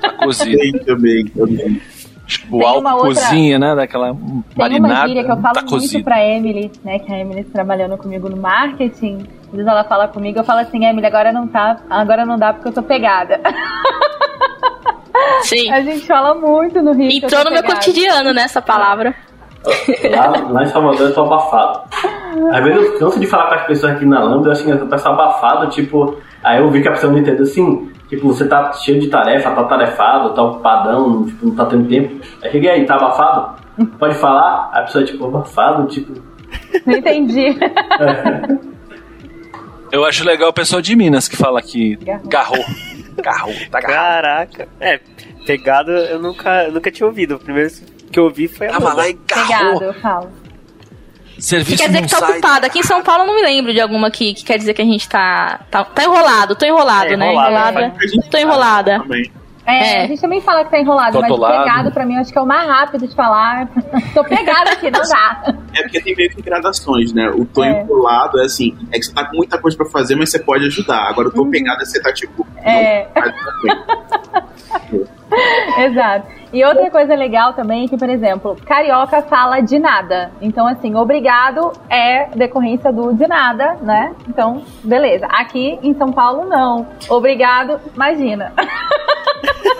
[0.00, 0.58] Tá cozido.
[0.58, 1.82] Tem também, também.
[2.26, 3.74] Tipo, Tem álcool uma outra- cozinha, né?
[3.74, 5.08] Daquela Tem uma marinada.
[5.08, 6.04] gíria que eu falo tá muito cozido.
[6.04, 6.98] pra Emily, né?
[6.98, 9.26] Que a Emily trabalhando comigo no marketing.
[9.48, 12.54] Às vezes ela fala comigo, eu falo assim, Emily, agora não tá, agora não dá
[12.54, 13.38] porque eu tô pegada.
[15.42, 15.70] Sim.
[15.70, 17.10] A gente fala muito no Rio.
[17.10, 19.14] Entrou tô no meu cotidiano, né, essa palavra.
[20.10, 21.82] Lá, lá em Salvador eu tô abafado.
[22.52, 24.70] Às vezes eu canso de falar com as pessoas aqui na Lambda, eu acho que
[24.70, 28.46] eu peço abafado, tipo, aí eu vi que a pessoa não entendeu assim, tipo, você
[28.46, 32.20] tá cheio de tarefa, tá tarefado, tá ocupadão, tipo, não tá tendo tempo.
[32.42, 33.62] Aí cheguei aí, tá abafado?
[33.98, 34.70] Pode falar?
[34.72, 36.12] Aí a pessoa, tipo, abafado, tipo.
[36.84, 37.56] Não entendi.
[39.92, 42.64] Eu acho legal o pessoal de Minas que fala que garrou.
[43.22, 43.94] Garrou, tá garrou.
[43.94, 44.68] Caraca.
[44.80, 44.98] É,
[45.46, 47.36] pegado eu nunca, eu nunca tinha ouvido.
[47.36, 47.70] O primeiro
[48.10, 50.30] que eu ouvi foi a Tava lá e Pegado, eu falo.
[51.38, 52.30] Serviço quer dizer que tá sai.
[52.32, 52.66] ocupado.
[52.66, 54.82] Aqui em São Paulo eu não me lembro de alguma que, que quer dizer que
[54.82, 55.60] a gente tá.
[55.70, 57.32] Tá, tá enrolado, tô enrolado, É, né?
[57.32, 57.94] enrolado, Enrolada.
[58.00, 58.98] A gente Tô enrolada.
[59.00, 59.32] também.
[59.64, 60.04] É, É.
[60.04, 61.64] a gente também fala que tá enrolado, Tô mas atolado.
[61.64, 63.68] pegado pra mim acho que é o mais rápido de falar.
[64.14, 65.54] Tô pegado aqui, não dá.
[65.74, 67.28] É porque tem meio que gradações, né?
[67.30, 67.80] O tô É.
[67.82, 70.66] enrolado é assim, é que você tá com muita coisa pra fazer, mas você pode
[70.66, 71.08] ajudar.
[71.08, 72.46] Agora o tô pegado é você tá tipo.
[72.62, 73.06] É.
[73.64, 75.12] não.
[75.78, 76.26] Exato.
[76.52, 80.30] E outra coisa legal também é que, por exemplo, carioca fala de nada.
[80.40, 84.14] Então, assim, obrigado é decorrência do de nada, né?
[84.28, 85.26] Então, beleza.
[85.26, 86.86] Aqui em São Paulo, não.
[87.08, 88.52] Obrigado, imagina.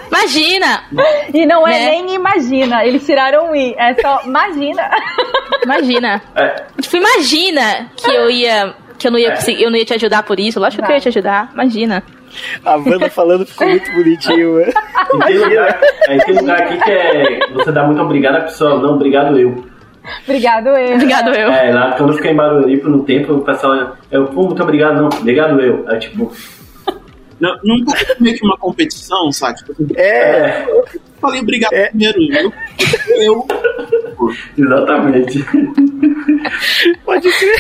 [0.09, 0.85] Imagina!
[1.33, 1.87] E não é Né?
[1.91, 2.85] nem imagina.
[2.85, 3.75] Eles tiraram o i.
[3.79, 4.91] É só imagina.
[5.65, 6.23] Imagina.
[6.35, 8.75] É, Tipo, imagina que eu ia.
[8.99, 10.61] Que eu não ia, conseguir- eu não ia te ajudar por isso.
[10.61, 11.51] Lógico que eu ia te ajudar.
[11.55, 12.03] Imagina.
[12.65, 14.73] A Wanda falando ficou muito bonitinho, mano.
[15.15, 17.41] e tem lugar, é, tem lugar aqui que é.
[17.53, 19.65] Você dá muito obrigado, a pessoa, não, obrigado eu.
[20.25, 20.95] Obrigado, eu.
[20.95, 21.51] Obrigado, eu.
[21.51, 24.63] É, lá quando eu fiquei em Barueri por um tempo, o pessoal, eu, pô, muito
[24.63, 25.85] obrigado, não, obrigado eu.
[25.89, 26.33] Aí, tipo,
[27.43, 29.59] Não, nunca foi meio que uma competição, sabe?
[29.97, 30.85] É, eu
[31.23, 31.89] falei obrigado É.
[31.89, 32.53] primeiro.
[33.09, 33.47] Eu,
[34.19, 35.45] eu, exatamente.
[37.05, 37.57] pode ser.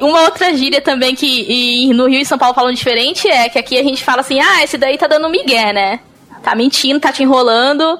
[0.00, 3.58] Uma outra gíria também que e no Rio e São Paulo falam diferente é que
[3.58, 6.00] aqui a gente fala assim, ah, esse daí tá dando migué, né?
[6.42, 7.98] Tá mentindo, tá te enrolando.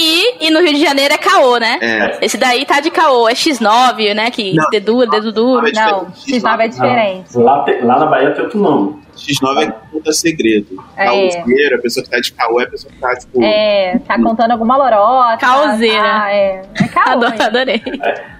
[0.00, 1.76] E, e no Rio de Janeiro é caô, né?
[1.82, 2.18] É.
[2.24, 4.30] Esse daí tá de caô, é X9, né?
[4.30, 4.70] Que Não.
[4.70, 5.66] dedo duro, dedo duro.
[5.66, 7.36] É Não, X9 é diferente.
[7.36, 8.96] Não, lá, lá na Bahia tem outro nome.
[9.16, 10.68] X9 é que conta segredo.
[10.96, 11.06] É.
[11.06, 13.42] Caoseiro, a pessoa que tá de caô é a pessoa que tá, tipo.
[13.42, 15.36] É, tá contando alguma lorota.
[15.38, 16.00] Caoseira.
[16.22, 16.62] Ah, é.
[16.80, 17.12] É caô.
[17.26, 17.42] Adoro-?
[17.42, 17.82] Adorei.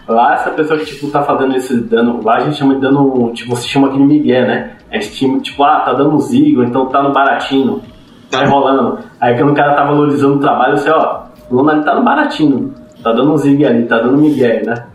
[0.06, 3.32] Lá, essa pessoa que, tipo, tá fazendo esse dano, lá a gente chama de dano,
[3.34, 4.70] tipo, se chama aqui de Miguel, né?
[4.90, 7.82] A gente chama, tipo, ah, tá dando zigo, então tá no baratinho,
[8.30, 8.44] tá Tá.
[8.44, 9.00] enrolando.
[9.20, 12.74] Aí quando o cara tá valorizando o trabalho, você, ó, o ali tá no baratinho,
[13.02, 14.86] tá dando um zigue ali, tá dando Miguel, né?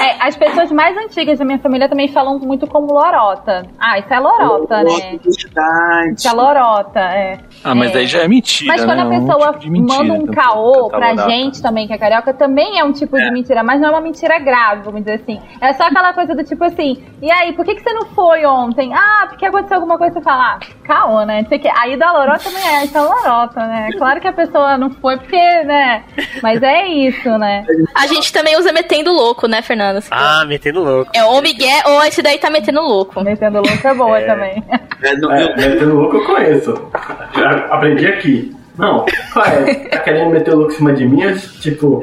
[0.00, 3.66] É, as pessoas mais antigas da minha família também falam muito como lorota.
[3.78, 5.18] Ah, isso é lorota, né?
[5.24, 6.14] Verdade.
[6.16, 7.38] Isso é lorota, é.
[7.64, 7.94] Ah, mas É.
[7.94, 9.02] daí já é mentira, Mas quando né?
[9.02, 11.30] a É um pessoa tipo mentira, manda um caô tanta pra lorata.
[11.30, 14.00] gente também, que é carioca, também é um tipo de mentira, mas não é uma
[14.00, 15.40] mentira grave, vamos dizer assim.
[15.60, 18.44] É só aquela coisa do tipo assim, e aí, por que, que você não foi
[18.46, 18.92] ontem?
[18.94, 21.44] Ah, porque aconteceu alguma coisa, você fala, ah, caô, né?
[21.80, 23.88] Aí da lorota também é, isso é lorota, né?
[23.96, 26.04] Claro que a pessoa não foi porque, né?
[26.42, 27.64] Mas é isso, né?
[27.94, 30.02] A gente também usa metendo louco, né, Fernanda?
[30.10, 31.10] Ah, metendo louco.
[31.14, 33.22] É ou Miguel ou esse daí tá metendo louco.
[33.22, 34.62] Metendo louco é boa também.
[35.02, 36.90] É, não, É, metendo louco eu conheço.
[37.34, 38.56] Já aprendi aqui.
[38.76, 39.74] Não, qual é?
[39.88, 41.22] Tá querendo meter o louco em cima de mim?
[41.22, 42.02] Eu, Tipo,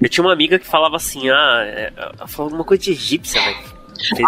[0.00, 3.40] Eu tinha uma amiga que falava assim, ah, é, ela falou alguma coisa de egípcia,
[3.40, 3.56] velho.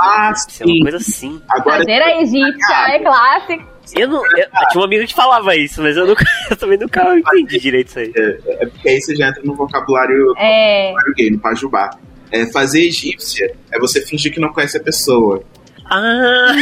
[0.00, 0.72] Ah, egípsia, sim.
[0.72, 1.42] uma coisa assim.
[1.48, 3.74] agora Cadeira egípcia é clássico.
[3.94, 4.24] Eu não.
[4.24, 7.88] Eu, tinha uma amiga que falava isso, mas eu, nunca, eu também nunca entendi direito
[7.88, 8.12] isso aí.
[8.16, 10.84] é porque aí você já entra no vocabulário, É.
[10.92, 11.90] vocabulário gay, no pajubá.
[12.34, 15.42] É, fazer egípcia é você fingir que não conhece a pessoa.
[15.90, 16.52] Ah,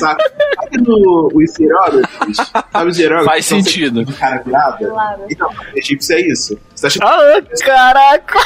[0.00, 0.22] Sabe?
[0.56, 2.36] Sabe no os hierógrafos?
[2.72, 3.30] Sabe os hierógrafos?
[3.32, 4.06] Faz Então, sentido.
[4.18, 4.88] cara virada?
[4.88, 5.22] Claro.
[5.30, 6.58] Então, egípcio é isso.
[6.74, 8.38] Você que ah caraca!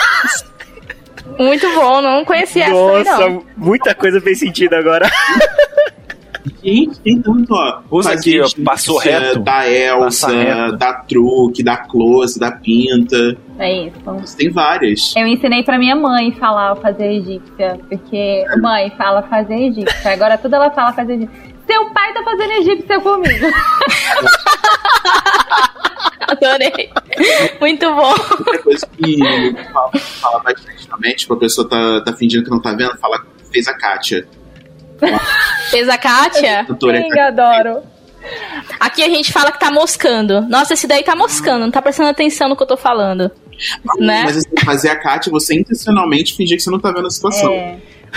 [1.39, 3.47] Muito bom, não conhecia essa aí, Nossa, não.
[3.57, 5.09] muita coisa fez sentido agora.
[6.65, 7.81] Gente, tem tanto, ó.
[7.91, 9.41] Usa aqui, ó, passou reto.
[9.41, 10.77] Da Elsa, Passa reto.
[10.77, 13.37] da truque, da close, da pinta.
[13.59, 14.37] É isso.
[14.37, 15.15] Tem várias.
[15.17, 20.13] Eu ensinei pra minha mãe falar fazer egípcia, porque mãe fala fazer egípcia.
[20.13, 21.51] Agora tudo ela fala fazer egípcia.
[21.67, 23.47] Seu pai tá fazendo egípcia comigo.
[26.27, 26.91] Adorei.
[27.61, 28.09] Muito bom.
[28.11, 29.19] Outra coisa que
[29.73, 33.25] fala, fala bastante também, tipo, a pessoa tá, tá fingindo que não tá vendo, fala
[33.53, 34.27] fez a Kátia.
[35.71, 36.67] Fez a Kátia?
[36.81, 37.83] Sim, adoro.
[38.79, 40.43] Aqui a gente fala que tá moscando.
[40.43, 43.31] Nossa, esse daí tá moscando, não tá prestando atenção no que eu tô falando.
[43.99, 44.23] Né?
[44.25, 47.51] Mas assim, fazer a Kátia, você intencionalmente fingir que você não tá vendo a situação.
[47.53, 47.77] É,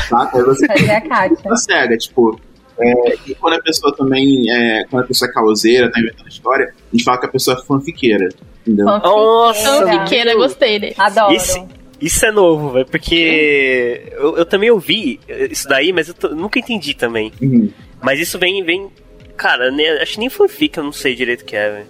[0.09, 0.29] Tá?
[0.33, 1.37] Aí você fazer a Kátia.
[1.37, 2.39] tá cega, tipo.
[2.79, 2.93] é,
[3.27, 4.49] e quando a pessoa também.
[4.51, 7.57] É, quando a pessoa é causeira, tá inventando história, a gente fala que a pessoa
[7.57, 8.29] é fanfiqueira.
[8.65, 8.85] Entendeu?
[8.85, 10.95] Nossa, Fanfiqueira, gostei dele.
[10.97, 11.33] Adoro.
[11.33, 11.67] Isso,
[12.05, 16.93] isso é novo, velho, porque eu, eu também ouvi isso daí, mas eu nunca entendi
[16.93, 17.31] também.
[17.41, 17.71] Uhum.
[18.01, 18.89] Mas isso vem, vem.
[19.37, 21.87] Cara, né, acho que nem fanfic, eu não sei direito o que é, velho.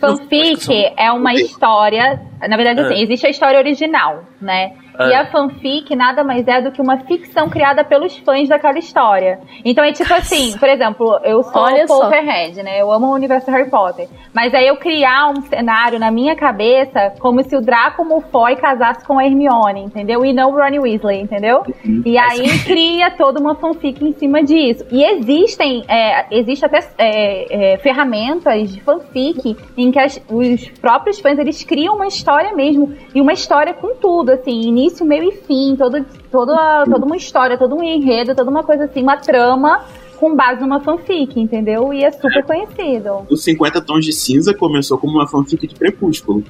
[0.00, 2.20] Fanfic é uma história.
[2.48, 3.02] Na verdade, assim, Ah.
[3.02, 4.72] existe a história original, né?
[5.08, 5.22] E Ah.
[5.22, 9.40] a fanfic nada mais é do que uma ficção criada pelos fãs daquela história.
[9.64, 12.00] Então é tipo assim, por exemplo, eu sou Olha só.
[12.02, 12.80] Potterhead, né?
[12.80, 14.08] Eu amo o universo Harry Potter.
[14.34, 19.04] Mas aí eu criar um cenário na minha cabeça como se o Draco Malfoy casasse
[19.06, 20.24] com a Hermione, entendeu?
[20.24, 21.62] E não o Ronnie Weasley, entendeu?
[22.04, 24.84] E aí cria toda uma fanfic em cima disso.
[24.90, 31.18] E existem, é, existe até é, é, ferramentas de fanfic em que as- os próprios
[31.20, 35.32] fãs eles criam uma história mesmo e uma história com tudo, assim, início, meio e
[35.32, 39.84] fim, todo, toda, toda uma história, todo um enredo, toda uma coisa assim, uma trama
[40.18, 41.94] com base numa fanfic, entendeu?
[41.94, 43.26] E é super conhecido.
[43.30, 46.44] Os 50 Tons de Cinza começou como uma fanfic de Crepúsculo.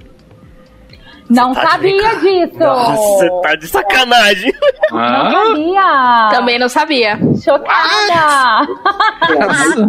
[1.31, 2.59] Não tá de sabia disso!
[2.59, 4.53] Nossa, você tá de sacanagem.
[4.90, 6.29] Não Ah, sabia!
[6.38, 7.19] Também não sabia.
[7.43, 8.66] Chocada!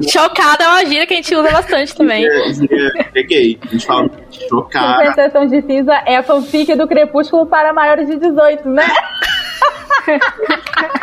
[0.07, 2.23] Chocada é uma gíria que a gente usa bastante também.
[3.27, 3.59] Gay.
[3.61, 4.09] A gente fala
[4.49, 4.99] chocada.
[5.11, 8.87] 50 tons de cinza é a fanfic do Crepúsculo para maiores de 18, né?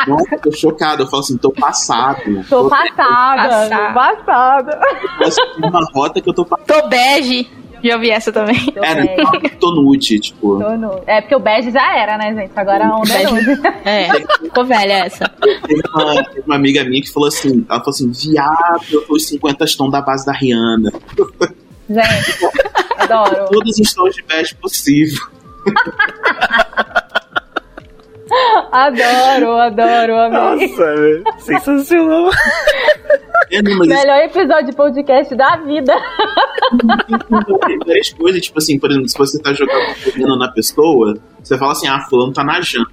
[0.07, 1.03] Nossa, tô chocado.
[1.03, 2.21] Eu falo assim, tô passado.
[2.49, 2.95] Tô passada,
[3.49, 3.93] Passada.
[3.93, 4.79] passada.
[5.17, 6.65] Parece que tem uma rota que eu tô passado.
[6.67, 7.49] Tô bege.
[7.83, 8.55] Já ouvi essa também.
[8.81, 10.59] É, não, tô nude, tipo.
[10.59, 12.51] Tô nu- É porque o bege já era, né, gente?
[12.55, 13.61] Agora a onda é nude.
[13.85, 14.09] É,
[14.41, 15.29] ficou velha essa.
[15.67, 19.13] Teve uma, teve uma amiga minha que falou assim: ela falou assim, viado, eu tô
[19.15, 20.91] os 50 tons da base da Rihanna.
[21.89, 22.45] Gente,
[22.97, 23.45] adoro.
[23.51, 25.19] Todos os tons de bege possível.
[28.71, 30.67] Adoro, adoro, amei.
[30.69, 31.23] Nossa, velho.
[31.39, 32.29] Sensacional.
[33.51, 35.93] É, não, Melhor episódio de podcast da vida.
[37.65, 41.57] tem várias coisas, tipo assim, por exemplo, se você tá jogando jogando na pessoa, você
[41.57, 42.87] fala assim, ah, fulano tá najando.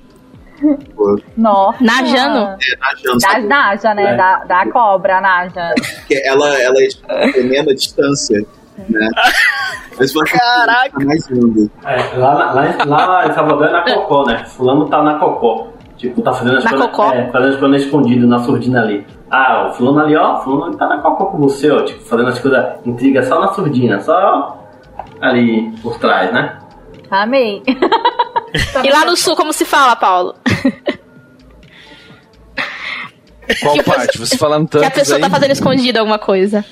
[1.37, 1.85] Nossa.
[1.85, 2.39] Najando?
[2.39, 3.47] é, najando, Da sabe?
[3.47, 4.15] Naja, né?
[4.15, 4.17] É.
[4.17, 5.75] Da, da cobra, Naja.
[5.99, 8.41] Porque ela, ela é tremenda distância,
[8.89, 9.09] né?
[9.99, 10.99] Mas você fala assim, Caraca.
[10.99, 11.71] tá najando.
[11.85, 14.45] É, lá, lá, em- lá em Salvador é na Cocó, né?
[14.47, 15.69] Fulano tá na Cocó.
[15.97, 16.91] Tipo, tá fazendo as Na coisas.
[16.91, 17.13] Cocó?
[17.13, 19.07] É, fazendo as coisas escondidas na surdina ali.
[19.31, 21.83] Ah, o fulano ali, ó, fulano ali tá na Cocó com você, ó.
[21.83, 24.63] Tipo, fazendo as coisas, intriga só na surdina, só
[25.21, 26.59] ali por trás, né?
[27.11, 27.63] Amei.
[28.83, 30.35] E lá no sul, como se fala, Paulo?
[33.61, 34.19] Qual o parte?
[34.19, 35.23] Você falando tanto que a pessoa aí...
[35.23, 36.65] tá fazendo escondido alguma coisa.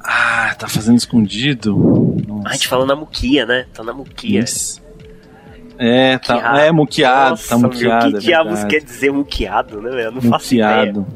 [0.00, 1.76] Ah, tá fazendo escondido?
[2.26, 2.48] Nossa.
[2.48, 3.66] A gente falou na muquia, né?
[3.72, 4.40] Tá na muquia.
[4.40, 4.83] Isso.
[5.78, 6.58] É, tá, Muqueado.
[6.58, 8.10] é muqueado, Nossa, tá muqueado.
[8.12, 9.90] que é diabos quer dizer muqueado, né?
[9.90, 10.02] velho?
[10.02, 10.92] Eu não faço ideia.
[10.92, 11.06] Muqueado.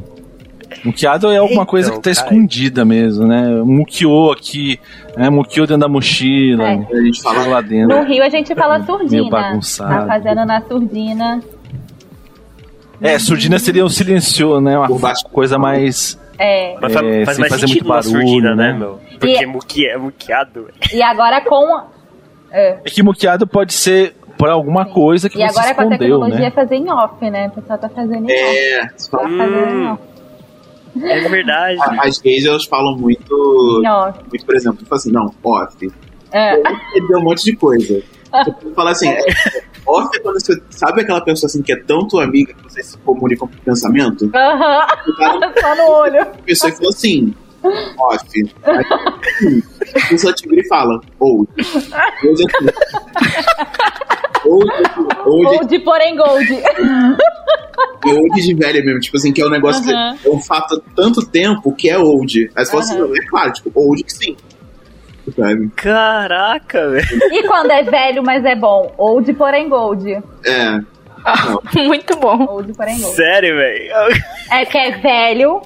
[0.84, 2.12] Muqueado é alguma Então, coisa que tá cara.
[2.12, 3.48] escondida mesmo, né?
[3.64, 4.78] Muqueou aqui,
[5.16, 5.30] né?
[5.30, 6.86] Muqueou dentro da mochila, É.
[6.92, 7.96] A gente fala lá dentro.
[7.96, 9.30] No Rio a gente fala Meio surdina.
[9.30, 9.90] bagunçado.
[9.90, 11.40] Tá fazendo na surdina.
[13.00, 14.76] É, surdina seria o silencioso, né?
[14.78, 16.18] Uma coisa mais.
[16.38, 16.76] É.
[16.80, 18.78] Mas fa- É, faz sem mais fazer muito uma surdina, barulho, né, né?
[18.78, 19.00] meu?
[19.18, 20.68] Porque E- muqui é muqueado.
[20.92, 21.80] E agora com.
[22.50, 22.78] É.
[22.84, 25.98] É que muqueado pode ser por alguma coisa que E você agora com a escondeu,
[25.98, 26.46] tecnologia né?
[26.46, 27.48] é fazer em off, né?
[27.48, 28.56] O pessoal tá fazendo em off.
[28.56, 29.92] É, você Tá fazendo em Hum.
[29.92, 30.02] off.
[31.00, 31.78] É verdade.
[32.00, 34.18] as gays elas falam muito, off.
[34.30, 35.90] muito por exemplo, tipo assim, não, off.
[36.32, 36.54] É.
[36.94, 38.02] Ele deu um monte de coisa.
[38.44, 39.20] Tipo, fala assim, é,
[39.86, 42.86] off é quando você sabe aquela pessoa assim que é tão tua amiga que vocês
[42.86, 44.30] se comunicam por pensamento?
[44.34, 44.86] Aham.
[45.60, 46.20] Só no olho.
[46.22, 47.34] a pessoa que falou assim,
[47.98, 48.24] off.
[48.64, 48.84] Aí,
[49.46, 49.62] hum,
[50.04, 51.48] a pessoa te vira e fala, old.
[52.24, 52.72] Old é.
[54.48, 55.28] Old é.
[55.28, 56.52] Old é Gold, porém gold.
[56.52, 59.00] é old de velha mesmo.
[59.00, 60.16] Tipo assim, que é um negócio Aham.
[60.16, 62.50] que é um fato há tanto tempo que é old.
[62.56, 63.08] Aí você fala assim, Aham.
[63.08, 64.36] não, é claro, tipo, old que sim.
[65.36, 65.68] Sabe?
[65.76, 67.06] Caraca, velho.
[67.32, 68.94] E quando é velho, mas é bom?
[68.96, 70.10] Old, porém gold.
[70.10, 70.80] É.
[71.76, 72.46] Muito bom.
[72.46, 73.14] Old, porém gold.
[73.14, 73.92] Sério, velho.
[74.50, 75.60] É que é velho,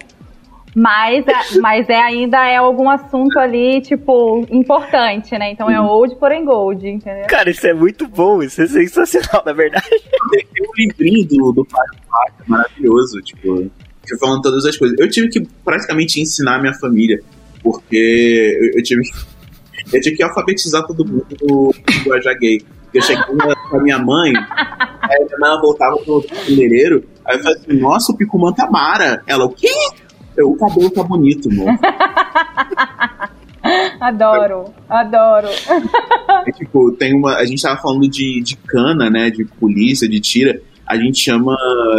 [0.74, 5.50] mas, é- mas é ainda é algum assunto ali, tipo, importante, né?
[5.52, 7.26] Então é old, porém gold, entendeu?
[7.28, 8.42] Cara, isso é muito bom.
[8.42, 9.86] Isso é sensacional, na verdade.
[9.88, 13.70] Tem um livrinho do, do Pai Paca, maravilhoso, tipo,
[14.06, 14.98] que falando todas as coisas.
[14.98, 17.20] Eu tive que praticamente ensinar a minha família,
[17.62, 19.02] porque eu, eu tive
[19.92, 22.60] eu tive que alfabetizar todo mundo do linguajar gay.
[22.94, 27.36] Eu cheguei com a minha mãe, aí a minha mãe ela voltava pro cabeleireiro, aí
[27.36, 29.22] eu falei assim, nossa, o Picumã tá mara.
[29.26, 29.68] Ela, o quê?
[30.36, 31.68] Eu, o cabelo tá bonito, amor.
[34.00, 35.46] Adoro, adoro.
[36.46, 37.36] É, tipo, tem uma.
[37.36, 39.30] A gente tava falando de, de cana, né?
[39.30, 40.60] De polícia, de tira.
[40.84, 41.56] A gente chama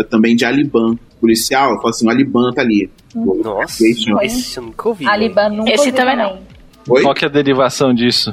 [0.10, 0.96] também de Aliban.
[1.22, 2.90] Policial, fala assim, o Aliban tá ali.
[3.16, 4.10] Nossa, Esse
[4.58, 5.06] eu nunca ouvi.
[5.06, 6.40] Nunca Esse ouvi também não.
[6.90, 7.02] Oi?
[7.02, 8.30] Qual que é a derivação disso?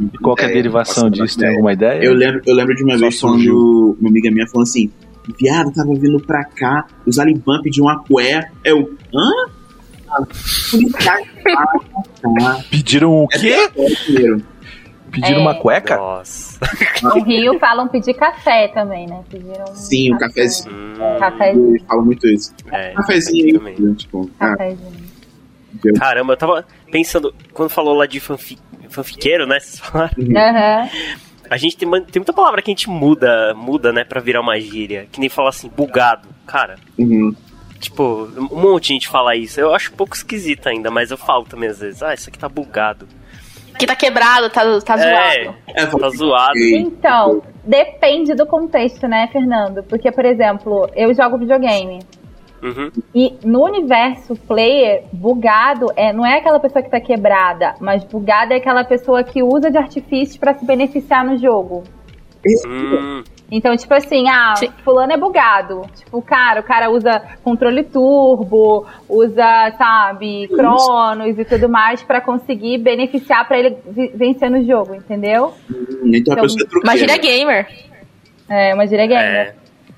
[0.00, 1.36] E qual que é a É, derivação disso?
[1.38, 1.52] Tem ideia.
[1.52, 2.02] alguma ideia?
[2.02, 3.54] Eu lembro, eu lembro de uma Só vez surgiu.
[3.54, 4.90] quando uma amiga minha falou assim:
[5.40, 8.50] Viado, tava vindo pra cá, os Aliban pediam uma cué.
[8.64, 9.30] Eu, hã?
[10.10, 10.22] Ah.
[11.46, 12.62] Ah.
[12.70, 13.54] Pediram o É quê?
[13.54, 14.54] é.
[15.10, 15.42] Pediram É.
[15.42, 15.96] uma cueca?
[15.96, 16.58] Nossa.
[17.02, 19.22] No Rio falam pedir café também, né?
[19.30, 20.74] Pediram um Sim, o cafezinho.
[20.74, 21.84] Hum, Cafezinho.
[21.86, 22.52] Falam muito isso.
[22.72, 23.94] é, Cafezinho também.
[23.94, 25.04] tipo, ah, Cafézinho.
[25.98, 28.58] Caramba, eu tava pensando, quando falou lá de fanfi,
[28.88, 29.58] fanfiqueiro, né?
[29.60, 30.12] Vocês falaram?
[30.36, 30.88] Aham.
[31.50, 34.58] A gente tem, tem muita palavra que a gente muda, muda, né, pra virar uma
[34.58, 35.06] gíria.
[35.10, 36.28] Que nem falar assim, bugado.
[36.46, 37.34] Cara, uhum.
[37.78, 39.60] tipo, um monte de gente fala isso.
[39.60, 42.02] Eu acho um pouco esquisito ainda, mas eu falo também às vezes.
[42.02, 43.06] Ah, isso aqui tá bugado.
[43.78, 45.58] Que tá quebrado, tá, tá É, zoado.
[45.66, 46.58] É, tá zoado.
[46.58, 49.82] Então, depende do contexto, né, Fernando?
[49.82, 52.00] Porque, por exemplo, eu jogo videogame.
[52.64, 52.90] Uhum.
[53.14, 58.54] E no universo player, bugado é, não é aquela pessoa que tá quebrada, mas bugado
[58.54, 61.84] é aquela pessoa que usa de artifícios pra se beneficiar no jogo.
[62.66, 64.68] Hum, Então, tipo assim, ah, Sim.
[64.84, 65.82] fulano é bugado.
[65.94, 72.78] Tipo, cara, o cara usa controle turbo, usa, sabe, cronos e tudo mais pra conseguir
[72.78, 73.76] beneficiar pra ele
[74.14, 75.52] vencer no jogo, entendeu?
[75.70, 76.96] Hum, Então a Então, pessoa é truqueira.
[76.96, 77.68] Imagina gamer.
[78.48, 79.24] É uma gíria gamer.
[79.24, 79.54] é.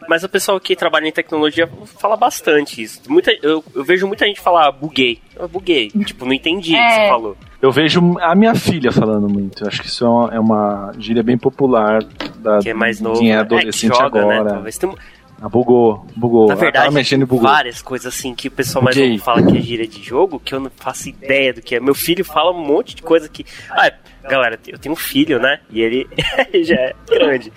[0.08, 3.00] Mas o pessoal que trabalha em tecnologia fala bastante isso.
[3.08, 5.20] Muita, eu, eu vejo muita gente falar buguei.
[5.38, 5.88] Eu buguei.
[6.04, 6.90] tipo, não entendi o que É.
[7.04, 7.36] você falou.
[7.60, 9.64] Eu vejo a minha filha falando muito.
[9.64, 12.02] Eu acho que isso é uma, é uma gíria bem popular
[12.38, 13.18] da, Que é mais novo.
[13.18, 13.40] quem é né?
[13.40, 14.34] adolescente que joga, Né?
[14.34, 14.50] agora.
[14.54, 14.94] Talvez tem,
[15.40, 16.48] Ah, bugou, bugou.
[16.48, 17.46] Na verdade, mexendo e bugou.
[17.48, 19.10] várias coisas assim que o pessoal mais Ok.
[19.10, 21.80] novo fala que é gíria de jogo, que eu não faço ideia do que é.
[21.80, 23.44] Meu filho fala um monte de coisa que.
[23.70, 23.92] Ah,
[24.28, 25.60] galera, eu tenho um filho, né?
[25.70, 26.08] E ele
[26.64, 27.52] já é grande.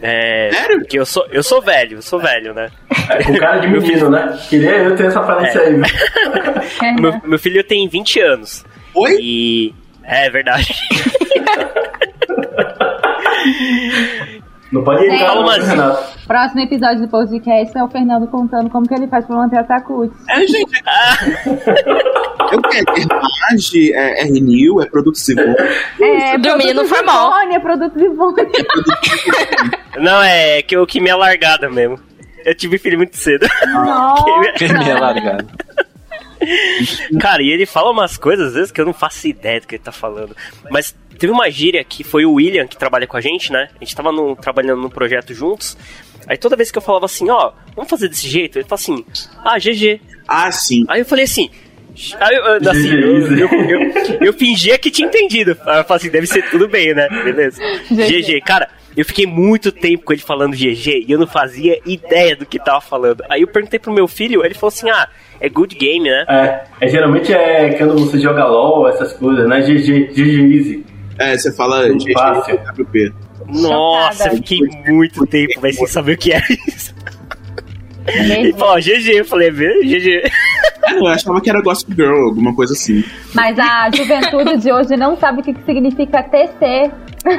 [0.00, 0.84] É, Sério?
[0.86, 2.70] que eu sou, eu sou velho, eu sou velho, né?
[3.10, 4.38] É, com cara de menino, né?
[4.48, 5.66] Queria eu ter essa aparência É.
[5.66, 5.82] aí, viu?
[7.02, 8.64] Meu, meu filho tem 20 anos.
[8.94, 9.16] Oi?
[9.20, 9.74] E.
[10.04, 10.72] É verdade.
[14.72, 16.18] Não pode entrar, umas- Renato.
[16.26, 19.64] Próximo episódio do podcast é o Fernando contando como que ele faz pra manter a
[19.64, 20.12] Takut.
[20.28, 20.70] É, gente.
[22.50, 22.84] Eu quero.
[22.96, 25.54] É Rage, é, é Renew, é produto seguro.
[26.00, 27.30] É, Dormir no produtos formal.
[27.42, 28.42] Ivone, é produto Ivone.
[29.98, 31.98] Não, é que eu que me é largada mesmo.
[32.44, 33.46] Eu tive filho muito cedo.
[33.66, 34.24] Nossa.
[34.56, 35.46] Quem me é largado?
[37.20, 39.74] Cara, e ele fala umas coisas às vezes que eu não faço ideia do que
[39.76, 40.36] ele tá falando.
[40.70, 43.68] Mas teve uma gíria que foi o William que trabalha com a gente, né?
[43.80, 45.76] A gente tava no- trabalhando num projeto juntos.
[46.26, 49.04] Aí toda vez que eu falava assim, ó, vamos fazer desse jeito, ele fala assim,
[49.44, 50.00] ah, GG.
[50.26, 50.84] Ah, sim.
[50.88, 51.50] Aí eu falei assim.
[52.20, 55.50] Aí eu, assim, eu, eu, eu- eu fingia que tinha entendido.
[55.52, 57.08] Eu falei assim, deve ser tudo bem, né?
[57.24, 57.60] Beleza.
[57.90, 58.40] GG.
[58.42, 62.46] Cara, eu fiquei muito tempo com ele falando GG e eu não fazia ideia do
[62.46, 63.22] que tava falando.
[63.28, 65.08] Aí eu perguntei pro meu filho, ele falou assim, ah,
[65.40, 66.24] é good game, né?
[66.28, 69.60] É, é, geralmente é quando você joga LOL, essas coisas, né?
[69.60, 70.86] GG, GG Easy.
[71.18, 71.84] É, você fala
[72.14, 72.58] fácil.
[72.74, 73.12] GGWP.
[73.48, 76.94] Nossa, eu fiquei muito tempo, velho, sem saber o que era isso.
[78.08, 80.22] Ele falou, GG, eu falei, "É, GG.
[80.94, 83.04] Eu achava que era Gossip Girl, alguma coisa assim.
[83.34, 86.90] Mas a juventude de hoje não sabe o que que significa TC.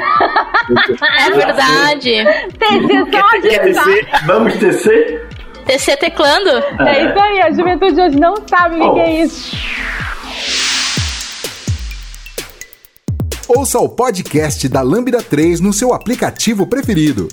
[1.19, 2.11] É verdade.
[2.59, 3.41] TC só sabe.
[3.61, 5.27] dizer, Vamos tecer?
[5.65, 6.49] TC teclando.
[6.85, 9.55] É isso aí, a juventude de hoje não sabe o que que é isso.
[13.47, 17.27] Ouça o podcast da Lambda 3 no seu aplicativo preferido.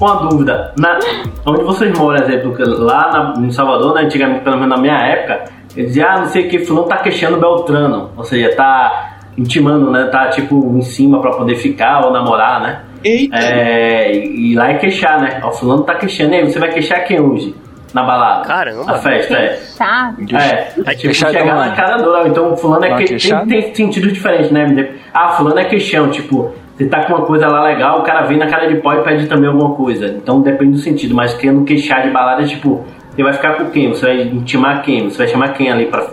[0.00, 0.72] Uma dúvida.
[0.78, 0.98] Na,
[1.46, 5.44] onde vocês moram, exemplo, lá na, em Salvador, né, antigamente, pelo menos na minha época,
[5.76, 8.10] eles diziam, ah, não sei o que, fulano tá queixando Beltrano.
[8.16, 10.06] Ou seja, tá intimando, né?
[10.06, 12.80] Tá tipo em cima pra poder ficar ou namorar, né?
[13.04, 13.36] Eita!
[13.36, 15.40] É, e e lá é queixar, né?
[15.42, 17.54] Ó, fulano tá queixando, e aí você vai queixar quem hoje?
[17.94, 18.46] Na balada?
[18.46, 18.84] Caramba.
[18.84, 19.58] Na festa, é.
[19.78, 20.14] Tá?
[20.32, 21.76] É, Aí tipo, queixar chegar na é?
[21.76, 22.28] cara dura.
[22.28, 24.94] Então, fulano é que tem, tem sentido diferente, né?
[25.14, 28.36] Ah, fulano é queixão, tipo, você tá com uma coisa lá legal, o cara vem
[28.36, 30.08] na cara de pau e pede também alguma coisa.
[30.08, 33.88] Então depende do sentido, mas querendo queixar de balada, tipo, você vai ficar com quem?
[33.88, 35.08] Você vai intimar quem?
[35.08, 36.06] Você vai chamar quem ali pra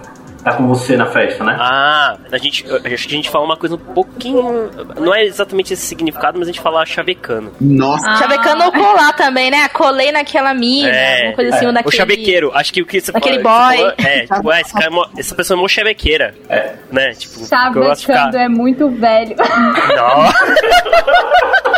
[0.43, 1.55] estar com você na festa, né?
[1.59, 4.69] Ah, a gente, acho que a gente fala uma coisa um pouquinho.
[4.99, 7.51] Não é exatamente esse significado, mas a gente fala chavecano.
[7.59, 9.67] Nossa, Chavecando ou colar também, né?
[9.69, 11.67] Colei naquela mina, É, uma coisa assim, é.
[11.67, 11.95] um O daquele...
[11.95, 13.77] chavequeiro, acho que o que você Aquele fala, boy.
[13.77, 16.35] você falou- é, tipo, ah, esse cara é essa pessoa é mó chavequeira.
[16.49, 16.73] É.
[16.91, 17.13] Né?
[17.13, 18.35] Tipo, que Chavecando ficar.
[18.35, 19.35] é muito velho.
[19.37, 20.33] Não.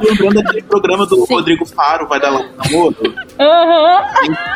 [0.00, 2.96] lembrando daquele programa do Rodrigo Faro, vai dar lá um namoro.
[3.38, 4.02] Aham.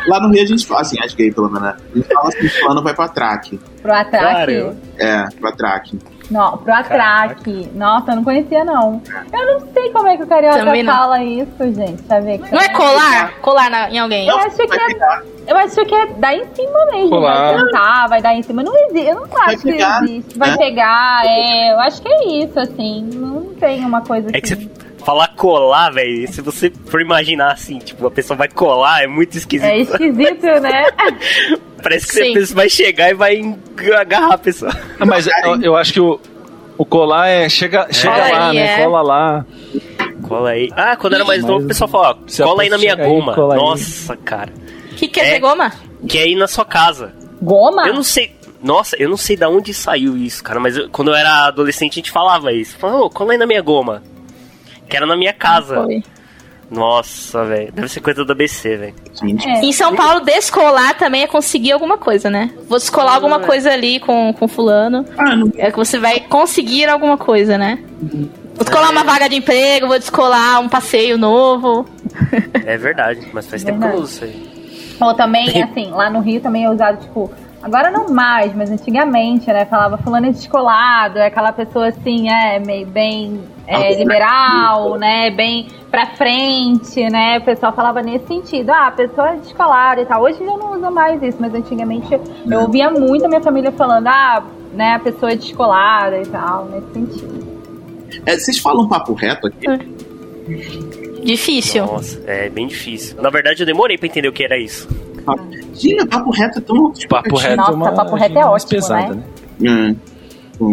[0.07, 1.75] Lá no Rio a gente fala assim, as gay pelo menos, né?
[1.93, 3.59] A gente fala assim, fulano vai pra traque.
[3.81, 4.35] Pro atraque.
[4.55, 4.77] Caramba.
[4.97, 5.99] É, pra traque.
[6.31, 7.69] Não, pro atraque.
[7.75, 9.01] Nossa, eu não conhecia, não.
[9.31, 12.03] Eu não sei como é que o carioca fala isso, gente.
[12.07, 12.51] Chavecando.
[12.51, 13.33] Não é colar?
[13.41, 14.27] Colar na- em alguém.
[14.27, 17.09] Eu acho que é, eu acho que é dar em cima mesmo.
[17.09, 17.53] Colar.
[17.53, 18.63] Vai sentar, vai dar em cima.
[18.63, 19.07] Não existe.
[19.07, 20.37] Eu não acho que pegar, existe.
[20.39, 20.57] Vai né?
[20.57, 21.73] pegar, é.
[21.73, 23.07] Eu acho que é isso, assim.
[23.13, 24.69] Não tem uma coisa É que assim.
[25.05, 29.07] Você falar colar, velho, se você for imaginar assim, tipo, a pessoa vai colar, é
[29.07, 29.67] muito esquisito.
[29.69, 30.85] É esquisito, né?
[31.81, 32.33] Parece que Sim.
[32.33, 33.55] pessoa vai chegar e vai
[33.97, 34.71] agarrar a pessoa.
[34.99, 36.19] Ah, mas eu, eu acho que o,
[36.77, 37.47] o colar é.
[37.47, 38.81] Chega, chega lá, aí, né?
[38.81, 38.83] é.
[38.83, 39.45] Cola lá.
[40.27, 40.69] Cola aí.
[40.75, 42.95] Ah, quando eu era mais Mas novo, o pessoal falava, a cola aí na minha
[42.95, 43.33] aí, goma.
[43.33, 43.57] aí.
[43.59, 44.51] Nossa, cara.
[44.91, 45.31] O que, que é, É.
[45.33, 45.71] ter goma?
[46.07, 47.13] Que é ir na sua casa.
[47.41, 47.87] Goma?
[47.87, 48.33] Eu não sei.
[48.63, 51.91] Nossa, eu não sei da onde saiu isso, cara, mas eu- quando eu era adolescente
[51.91, 52.75] a gente falava isso.
[52.79, 54.01] Falava, ô, cola aí na minha goma.
[54.89, 55.83] Que era na minha casa.
[55.83, 56.03] Foi.
[56.69, 57.71] Nossa, velho.
[57.71, 58.95] Deve ser coisa do ABC, velho.
[59.45, 59.65] É.
[59.65, 62.51] Em São Paulo, descolar também é conseguir alguma coisa, né?
[62.67, 65.05] Vou descolar alguma coisa ali com, com fulano.
[65.17, 65.51] ah, não.
[65.57, 67.79] É que você vai conseguir alguma coisa, né?
[68.01, 71.87] Vou descolar uma vaga de emprego, vou descolar um passeio novo.
[72.65, 74.55] É verdade, mas faz tempo que eu não uso isso aí.
[75.01, 77.31] Ou também, assim, lá no Rio também é usado, tipo,
[77.65, 79.65] agora não mais, mas antigamente, né?
[79.65, 85.31] Falava fulano é descolado, é aquela pessoa assim, é meio bem é, liberal, né?
[85.31, 87.39] Bem pra frente, né?
[87.39, 88.69] O pessoal falava nesse sentido.
[88.69, 90.21] Ah, a pessoa é descolada e tal.
[90.21, 94.07] Hoje já não usa mais isso, mas antigamente eu ouvia muito a minha família falando,
[94.07, 97.55] ah, né, a pessoa é descolada e tal, nesse sentido.
[98.27, 99.65] É, vocês falam papo reto aqui?
[101.23, 101.83] Difícil.
[101.83, 103.19] Nossa, é bem difícil.
[103.19, 104.87] Na verdade, eu demorei pra entender o que era isso.
[105.73, 106.93] Sim, papo reto é tão.
[107.09, 107.91] Papo reto Nossa, é uma.
[107.93, 109.23] papo reto é ótimo, pesada, né?
[109.59, 109.69] né?
[109.71, 109.95] Hum.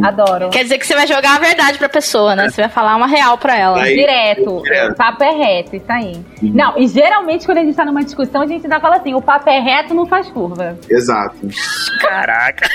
[0.04, 0.48] Adoro.
[0.50, 2.48] Quer dizer que você vai jogar a verdade pra pessoa, né?
[2.48, 3.82] Você vai falar uma real pra ela.
[3.82, 4.62] Aí- Direto.
[4.62, 4.92] Direto.
[4.92, 6.12] O papo é reto, isso aí.
[6.40, 6.52] Uhum.
[6.54, 9.20] Não, e geralmente quando a gente tá numa discussão, a gente ainda fala assim: o
[9.20, 10.78] papo é reto, não faz curva.
[10.88, 11.36] Exato.
[12.00, 12.68] Caraca.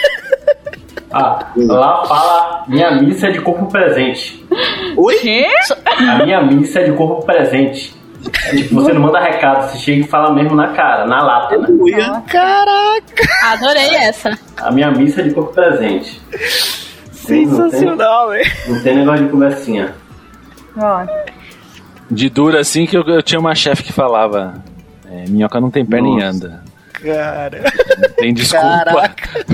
[1.14, 4.46] Ah, lá fala minha missa é de corpo presente.
[4.98, 5.16] Oi?
[5.20, 5.48] Quê?
[5.98, 7.96] A minha missa é de corpo presente.
[8.46, 11.58] É, tipo, você não manda recado, você chega e fala mesmo na cara, na lata,
[11.58, 11.66] né?
[11.68, 12.24] Aleluia.
[13.44, 14.38] Adorei essa.
[14.58, 16.22] A minha missa é de corpo presente.
[16.32, 18.52] Não Sensacional, velho.
[18.68, 19.96] não tem negócio de conversinha.
[20.78, 21.06] Ó,
[22.10, 24.64] De dura assim que eu, eu tinha uma chefe que falava:
[25.10, 26.26] é, minhoca não tem perna e Nossa.
[26.28, 26.64] anda.
[26.94, 27.64] Cara.
[28.00, 28.66] Não tem desculpa.
[28.86, 29.46] Caraca.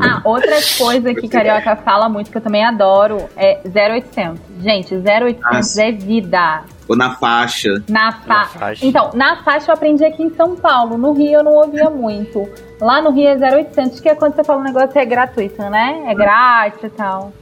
[0.00, 4.40] Ah, outra coisa que Carioca fala muito, que eu também adoro, é 0800.
[4.62, 5.82] Gente, 0800 Nossa.
[5.82, 6.62] é vida.
[6.88, 7.82] Ou na faixa.
[7.88, 8.26] Na, fa...
[8.28, 8.86] Na faixa.
[8.86, 10.96] Então, na faixa eu aprendi aqui em São Paulo.
[10.96, 12.48] No Rio eu não ouvia muito.
[12.80, 16.04] Lá no Rio é 0800, que é quando você fala um negócio é gratuito, né?
[16.06, 17.32] É grátis e tal.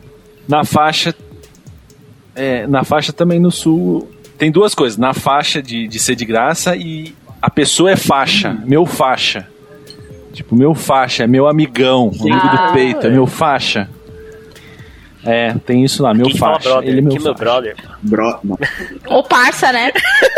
[0.49, 1.15] Na faixa.
[2.35, 4.09] é, na faixa também no sul.
[4.39, 4.99] Tem duas coisas.
[4.99, 8.57] Na faixa de, de ser de graça e a pessoa é faixa.
[8.65, 9.47] Meu faixa.
[10.33, 12.67] Tipo, meu faixa, é meu amigão, amigo Ah.
[12.67, 13.89] do peito, é meu faixa.
[15.27, 16.69] É, tem isso lá, meu Quem fala faixa.
[16.69, 16.89] brother?
[16.89, 17.77] Ele é meu meu brother.
[18.03, 18.39] Bro...
[18.45, 18.59] Não.
[19.07, 19.91] Ou parça, né?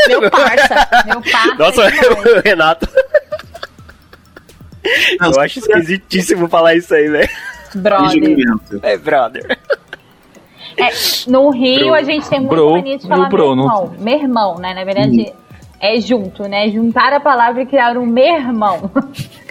[0.09, 0.89] Meu parça.
[1.07, 2.89] Meu papo Nossa, o Renato.
[5.21, 7.29] Não, Eu acho esquisitíssimo falar isso aí, velho.
[7.75, 8.37] Brother.
[8.83, 9.59] É, brother.
[10.79, 10.89] É,
[11.29, 13.95] no Rio a gente tem muita Bro, mania de falar bro, meu não- irmão.
[13.99, 14.75] Meu irmão, né?
[14.75, 15.33] Na verdade,
[15.81, 16.69] é junto, né?
[16.71, 18.91] Juntar a palavra e criar um meu irmão.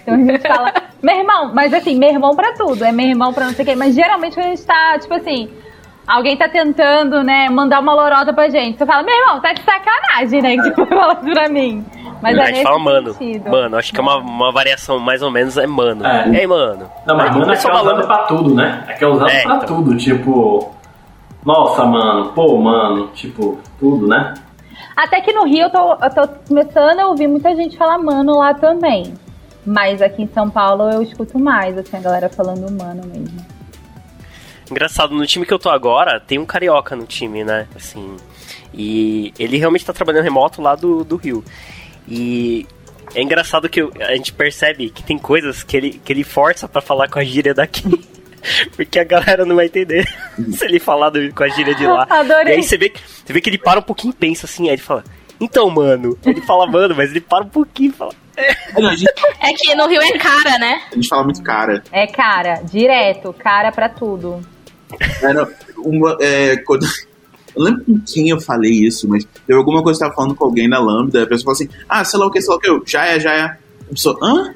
[0.06, 3.34] Então a gente fala, meu irmão, mas assim, meu irmão pra tudo, é meu irmão
[3.34, 3.76] pra não sei o quê.
[3.76, 5.50] Mas geralmente quando a gente tá, tipo assim,
[6.08, 9.62] alguém tá tentando, né, mandar uma lorota pra gente, você fala, meu irmão, tá de
[9.64, 10.56] sacanagem, né?
[10.58, 11.84] Que você fala pra mim.
[12.22, 13.14] Mas a é gente nesse fala mano.
[13.14, 13.50] sentido.
[13.50, 16.06] Mano, acho que é uma, uma variação mais ou menos é mano.
[16.06, 16.30] É.
[16.40, 16.90] Ei, mano.
[17.06, 18.84] Não, mas mano é que começou é usado falando- pra tudo, né?
[18.88, 19.68] É que é usado É, pra então.
[19.68, 20.72] tudo, tipo.
[21.46, 24.34] Nossa, mano, pô, mano, tipo, tudo, né?
[24.96, 28.38] Até que no Rio eu tô, eu tô começando a ouvir muita gente falar mano
[28.40, 29.14] lá também.
[29.66, 33.46] Mas aqui em São Paulo eu escuto mais, assim, a galera falando mano mesmo.
[34.70, 37.68] Engraçado, no time que eu tô agora, tem um carioca no time, né?
[37.76, 38.16] Assim.
[38.74, 41.44] E ele realmente tá trabalhando remoto lá do, do Rio.
[42.08, 42.66] E
[43.14, 46.82] é engraçado que a gente percebe que tem coisas que ele, que ele força pra
[46.82, 47.84] falar com a gíria daqui.
[48.76, 50.06] Porque a galera não vai entender
[50.52, 52.06] se ele falar do- com a gíria de lá.
[52.10, 52.54] Adorei.
[52.54, 54.64] E aí você vê, que- você vê que ele para um pouquinho e pensa assim,
[54.68, 55.04] aí ele fala.
[55.40, 58.14] Então, mano, ele fala, mano, mas ele para um pouquinho e fala.
[58.38, 60.82] É, É que no Rio é cara, né?
[60.92, 61.84] a gente fala muito cara.
[61.92, 64.42] É cara, direto, cara pra tudo.
[65.22, 66.86] É, não, uma, é, quando,
[67.56, 70.36] eu lembro com quem eu falei isso, mas teve alguma coisa que eu tava falando
[70.36, 72.58] com alguém na Lambda, a pessoa falou assim, ah, sei lá o que, sei lá
[72.58, 73.44] o que, eu, já é, já é.
[73.44, 74.54] A pessoa, hã?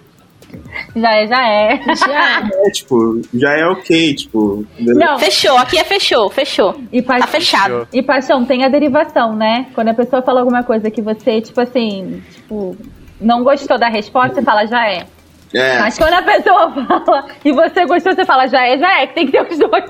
[0.96, 1.96] Já é, já é.
[1.96, 2.50] Já.
[2.66, 4.66] É, tipo, já é ok, tipo.
[4.80, 5.00] beleza.
[5.00, 6.82] Não, Fechou, aqui é fechou, fechou.
[6.92, 7.88] e, pa Tá fechado.
[7.94, 9.68] e paixão, tem a derivação, né?
[9.76, 12.76] Quando a pessoa fala alguma coisa que você, tipo assim, tipo,
[13.20, 15.06] não gostou da resposta, você fala já é.
[15.54, 19.08] É, Mas quando a pessoa fala e você gostou, você fala já é, já é,
[19.08, 19.84] que tem que ter os dois.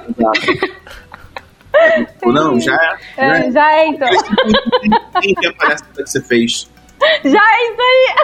[2.07, 2.97] tipo, não, já é.
[3.17, 3.51] Já É, é.
[3.51, 4.07] já é, então.
[5.21, 6.69] Quem que é a palhaçada que você fez?
[7.23, 8.15] Já é isso aí.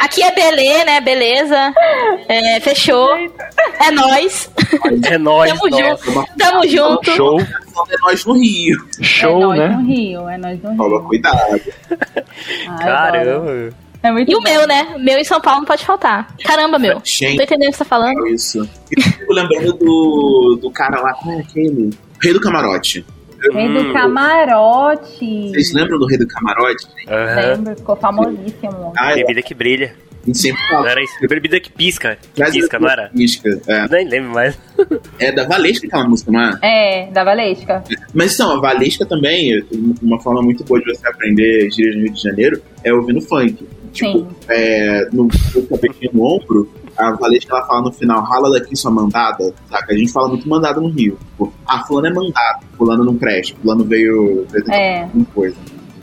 [0.00, 0.98] Aqui é belê, né?
[1.00, 1.74] Beleza.
[2.28, 3.14] É, fechou.
[3.16, 4.50] É nós.
[5.10, 6.06] É nóis, Tamo nossa.
[6.06, 6.38] junto.
[6.38, 7.10] Tamo junto.
[7.12, 8.88] Show, É nós no Rio.
[9.02, 9.68] show, é nós né?
[9.76, 10.78] no Rio, é nós no Rio.
[10.78, 11.60] Toma cuidado.
[12.80, 13.74] Ai, adoro.
[14.02, 14.44] É muito E o bom.
[14.44, 14.94] meu, né?
[14.98, 16.34] Meu em São Paulo não pode faltar.
[16.44, 17.00] Caramba, meu.
[17.04, 17.36] Gente.
[17.36, 18.26] Tô entendendo o que você tá falando.
[18.28, 18.68] Isso.
[18.96, 21.90] E eu fico lembrando do, do cara lá, como é aquele?
[22.22, 23.04] Rei do Camarote.
[23.52, 23.92] Rei do Hum.
[23.92, 25.50] camarote.
[25.50, 26.86] Vocês lembram do Rei do Camarote?
[27.08, 27.52] Aham.
[27.56, 28.92] Lembro, ficou famosíssimo.
[28.96, 29.94] Ah, Bebida que brilha.
[30.22, 31.14] a gente sempre Não era isso?
[31.20, 32.16] Bebida que pisca.
[32.20, 33.10] Que Traz pisca, não era?
[33.14, 33.88] Pisca, é.
[33.88, 34.58] Nem lembro mais.
[35.18, 36.58] É da Valesca aquela música, não é?
[36.62, 37.84] É, da Valesca.
[38.14, 39.62] Mas então, a Valesca também,
[40.02, 43.66] uma forma muito boa de você aprender gírias no Rio de Janeiro é ouvindo funk.
[43.96, 44.28] Tipo, Sim.
[44.48, 49.54] é, no no no ombro, a Valesca ela fala no final, rala daqui sua mandada,
[49.70, 49.92] saca?
[49.92, 51.18] A gente fala muito mandada no Rio.
[51.30, 55.02] Tipo, ah, fulano é mandado, fulano não presta, fulano veio É.
[55.02, 55.56] alguma coisa.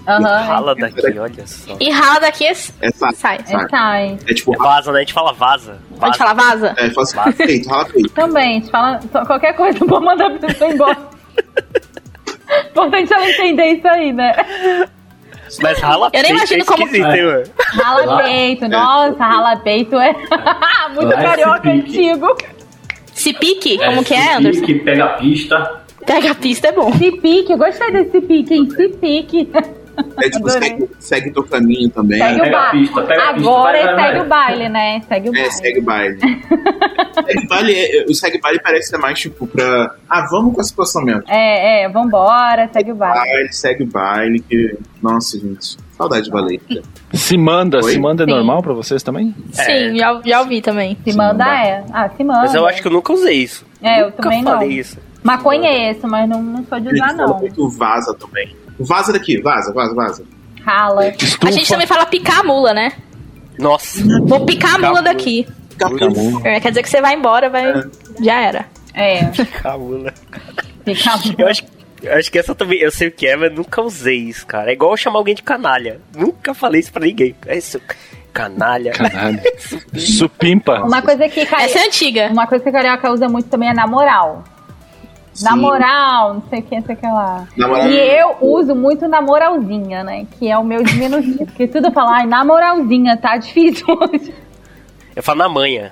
[0.06, 0.22] Aham.
[0.22, 1.78] Rala daqui, olha só.
[1.80, 2.52] E rala daqui é...
[2.82, 3.38] É saca, sai.
[3.38, 4.18] É, é sai.
[4.28, 4.98] É tipo, É vaza, né?
[4.98, 5.78] A gente fala vaza.
[5.92, 6.18] Pode vaza.
[6.18, 6.74] falar vaza?
[6.78, 8.10] é, fala assim, feito, rala feito.
[8.10, 10.98] Também, te fala só- qualquer coisa pra mandar a pessoa embora.
[12.72, 14.34] Importante ela entender isso aí, né?
[15.62, 17.44] Mas rala Eu nem peito imagino é como- mano?
[17.84, 20.14] Rala Lá- peito, nossa, rala peito é
[20.96, 22.36] muito é carioca antigo.
[23.14, 23.78] Se pique?
[23.78, 24.60] Como que é, se Anderson?
[24.62, 25.82] pique, pega a pista.
[26.06, 26.92] Pega a pista é bom.
[26.94, 28.70] Se pique, eu gostei desse pique, hein?
[28.72, 29.50] Se pique.
[30.18, 32.20] É tipo, segue, segue teu caminho também.
[32.20, 32.80] Segue o Pega a baile.
[32.88, 35.02] pista, pista, Agora vai, vai, segue o baile, né?
[35.08, 35.52] Segue o É, baile.
[35.54, 36.20] segue baile.
[37.26, 39.96] segue baile é- o segue baile parece ser mais tipo pra.
[40.10, 41.24] Ah, vamos com a situação mesmo.
[41.28, 43.20] É, é, vambora, segue o baile.
[43.20, 44.78] Baile, segue baile, que.
[45.02, 45.78] Nossa, gente.
[45.98, 46.82] Saudade de Valeta.
[47.14, 47.92] Se manda, Oi?
[47.94, 48.32] se manda é Sim.
[48.32, 49.34] normal pra vocês também?
[49.52, 50.98] Sim, já, já ouvi também.
[51.04, 51.84] Se manda é.
[51.94, 52.40] Ah, se manda.
[52.42, 53.64] Mas eu acho que eu nunca usei isso.
[53.82, 54.52] É, eu nunca também não.
[54.54, 54.98] falei isso.
[55.22, 57.38] Mas conheço, mas não, não sou de Ele usar, não.
[57.40, 58.56] muito vaza também.
[58.80, 60.24] Vaza daqui, vaza, vaza, vaza.
[60.64, 61.14] Rala.
[61.42, 62.94] A gente também fala picar a mula, né?
[63.60, 64.02] Nossa.
[64.26, 65.02] Vou picar a mula mula.
[65.04, 65.46] daqui.
[65.78, 66.48] Camula.
[66.48, 67.74] É, quer dizer que você vai embora, vai.
[68.22, 68.66] Já era.
[68.94, 69.26] É,
[69.62, 70.14] Cabula.
[70.86, 71.64] fica Eu acho,
[72.02, 74.70] eu acho que essa também, eu sei o que é, mas nunca usei isso, cara.
[74.70, 76.00] É igual eu chamar alguém de canalha.
[76.16, 77.36] Nunca falei isso pra ninguém.
[77.46, 77.82] É isso.
[78.32, 78.92] Canalha.
[78.92, 79.40] Caralho.
[79.96, 80.84] Supimpa.
[80.84, 81.42] Uma coisa que.
[81.42, 82.30] Essa é antiga.
[82.32, 84.44] Uma coisa que a carioca usa muito também é na moral.
[85.42, 85.58] Na Sim.
[85.60, 87.48] moral, não sei o que, não sei o que lá.
[87.58, 87.88] Na moral.
[87.88, 90.26] E eu uso muito na moralzinha, né?
[90.38, 91.46] Que é o meu diminutivo.
[91.46, 94.34] Porque tudo fala, ai, na moralzinha, tá difícil hoje.
[95.16, 95.92] Eu falo na manha.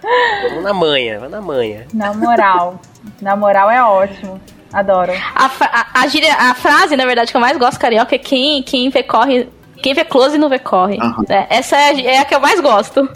[0.49, 1.85] Vamos na manha, vai na manha.
[1.93, 2.79] Na moral.
[3.21, 4.39] Na moral é ótimo.
[4.73, 5.11] Adoro.
[5.35, 8.63] A, a, a, gíria- a frase, na verdade, que eu mais gosto carioca é quem,
[8.63, 9.49] quem vê corre.
[9.81, 10.97] Quem vê close não vê corre.
[11.01, 11.23] Aham.
[11.29, 13.07] É, essa é a, é a que eu mais gosto.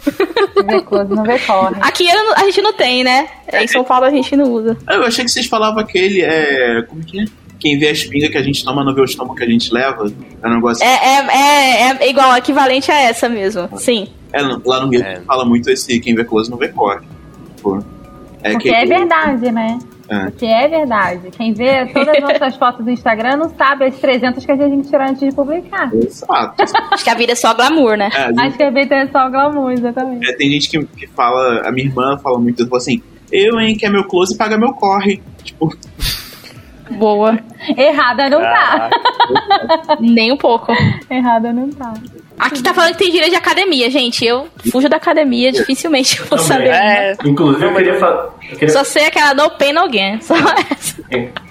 [0.66, 1.76] Vê close, não vê corre.
[1.80, 3.28] Aqui eu a gente não tem, né?
[3.52, 4.76] Em São Paulo a gente não usa.
[4.88, 6.22] Eu achei que vocês falavam aquele.
[6.22, 6.82] É...
[6.88, 7.24] Como que é?
[7.58, 9.72] Quem vê a espinga que a gente toma não vê o estômago que a gente
[9.72, 10.12] leva.
[10.42, 10.84] É um negócio.
[10.84, 13.68] É, é, é, é igual, equivalente a essa mesmo.
[13.78, 14.08] Sim.
[14.32, 15.20] É, lá no Rio É.
[15.26, 17.00] fala muito esse quem vê close não vê corre.
[17.56, 17.82] Tipo,
[18.42, 19.78] é Porque que- é verdade, né?
[20.08, 20.24] É.
[20.26, 21.30] Porque é verdade.
[21.36, 24.88] Quem vê todas as nossas fotos do Instagram não sabe as 300 que a gente
[24.88, 25.90] tirou antes de publicar.
[25.94, 26.54] Exato.
[26.92, 28.08] Acho que a vida é só glamour, né?
[28.14, 30.28] É, a gente- Acho que a vida é só glamour, exatamente.
[30.28, 33.02] é, tem gente que, que fala, a minha irmã fala muito fala assim,
[33.32, 35.20] eu, hein, que é meu close paga meu corre.
[35.42, 35.76] Tipo,
[36.90, 37.36] Boa.
[37.76, 38.90] Errada não tá.
[40.00, 40.72] Nem um pouco.
[41.10, 41.92] Errada não tá.
[42.38, 44.24] Aqui tá falando que tem gíria de academia, gente.
[44.24, 46.46] Eu fujo da academia, dificilmente eu vou Também.
[46.46, 46.68] saber.
[46.68, 48.28] É, Inclusive, eu queria falar.
[48.50, 48.68] Eu queria...
[48.68, 50.20] Só sei aquela no pain no gain.
[50.20, 50.34] Só
[50.70, 51.02] essa.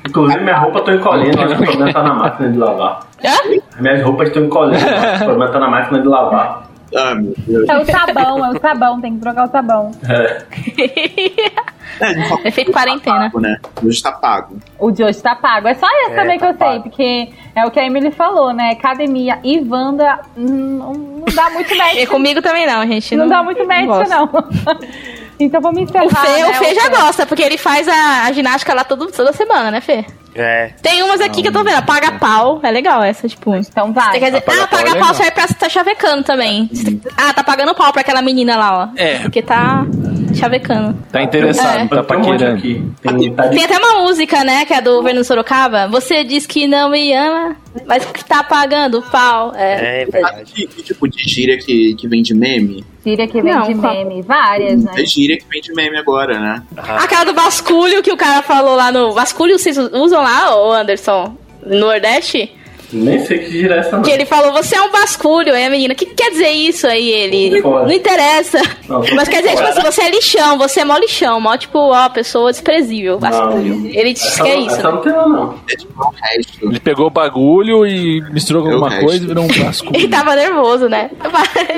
[0.07, 2.99] Inclusive, minha roupa tô encolhendo, que o problema tá na máquina de lavar.
[3.23, 3.59] Hã?
[3.73, 6.69] As minhas roupas estão encolhendo, o problema tá na máquina de lavar.
[6.93, 7.69] Ah, meu Deus.
[7.69, 9.91] É o sabão, é o sabão, tem que trocar o sabão.
[10.07, 10.43] É.
[12.01, 13.19] É, Efeito que tá quarentena.
[13.29, 13.57] pago, né?
[13.81, 14.57] Hoje tá pago.
[14.77, 15.67] O de hoje tá pago.
[15.67, 16.83] É só esse É, também que tá eu sei, pago.
[16.83, 18.71] porque é o que a Emily falou, né?
[18.71, 22.07] Academia e Wanda não, não dá muito E match.
[22.09, 23.15] comigo também não, gente.
[23.15, 24.09] não, dá muito match, gosto.
[24.09, 24.29] não.
[25.39, 26.05] então vamos encerrar.
[26.05, 26.49] O Fê, né?
[26.49, 29.81] o Fê já gosta, porque ele faz a, a ginástica lá todo, toda semana, né,
[29.81, 30.05] Fê?
[30.35, 30.73] é.
[30.81, 32.59] Tem umas aqui que eu tô vendo, paga pau.
[32.61, 33.55] É legal essa, tipo.
[33.55, 34.11] Então vai.
[34.13, 36.69] Você quer dizer, paga ah, pau é paga pau serve pra tá chavecando também.
[37.17, 38.89] Ah, tá pagando pau pra aquela menina lá, ó.
[38.97, 39.19] É.
[39.19, 39.85] Porque tá
[40.35, 40.97] chavecando.
[41.11, 41.87] Tá interessado, É.
[41.87, 42.57] tá paquerando.
[42.57, 42.83] aqui.
[43.01, 45.87] Tem, tá Tem até uma música, né, que é do Fernando Sorocaba.
[45.87, 47.55] Você diz que não me ama,
[47.85, 49.53] mas que tá pagando pau.
[49.55, 50.01] É.
[50.01, 50.51] É verdade.
[50.53, 52.83] Que, que tipo de gíria que, que vem de meme?
[53.05, 53.93] Gíria que vem Não, de qual?
[53.93, 54.21] meme.
[54.21, 54.91] Várias, né?
[54.97, 56.63] É gíria que vem de meme agora, né?
[56.75, 59.13] Aquela do basculho que o cara falou lá no.
[59.13, 61.35] Basculho vocês usam lá, ô Anderson?
[61.65, 62.51] No Nordeste?
[62.91, 64.03] Nem sei que gira é essa, não.
[64.03, 65.53] Que ele falou, você é um basculho.
[65.53, 66.87] Aí a menina, o que, que quer dizer isso?
[66.87, 68.61] Aí ele, não interessa.
[68.87, 71.77] Não, Mas quer dizer, tipo assim, você é lixão, você é mó lixão, mó tipo,
[71.77, 73.75] ó, pessoa desprezível, basculho.
[73.75, 73.85] Não.
[73.87, 74.77] Ele disse Essa, que é isso.
[74.77, 74.83] né?
[74.83, 75.59] não tem, não.
[76.61, 79.95] Ele pegou o bagulho e misturou com alguma coisa e virou um basculho.
[79.95, 81.09] Ele tava nervoso, né?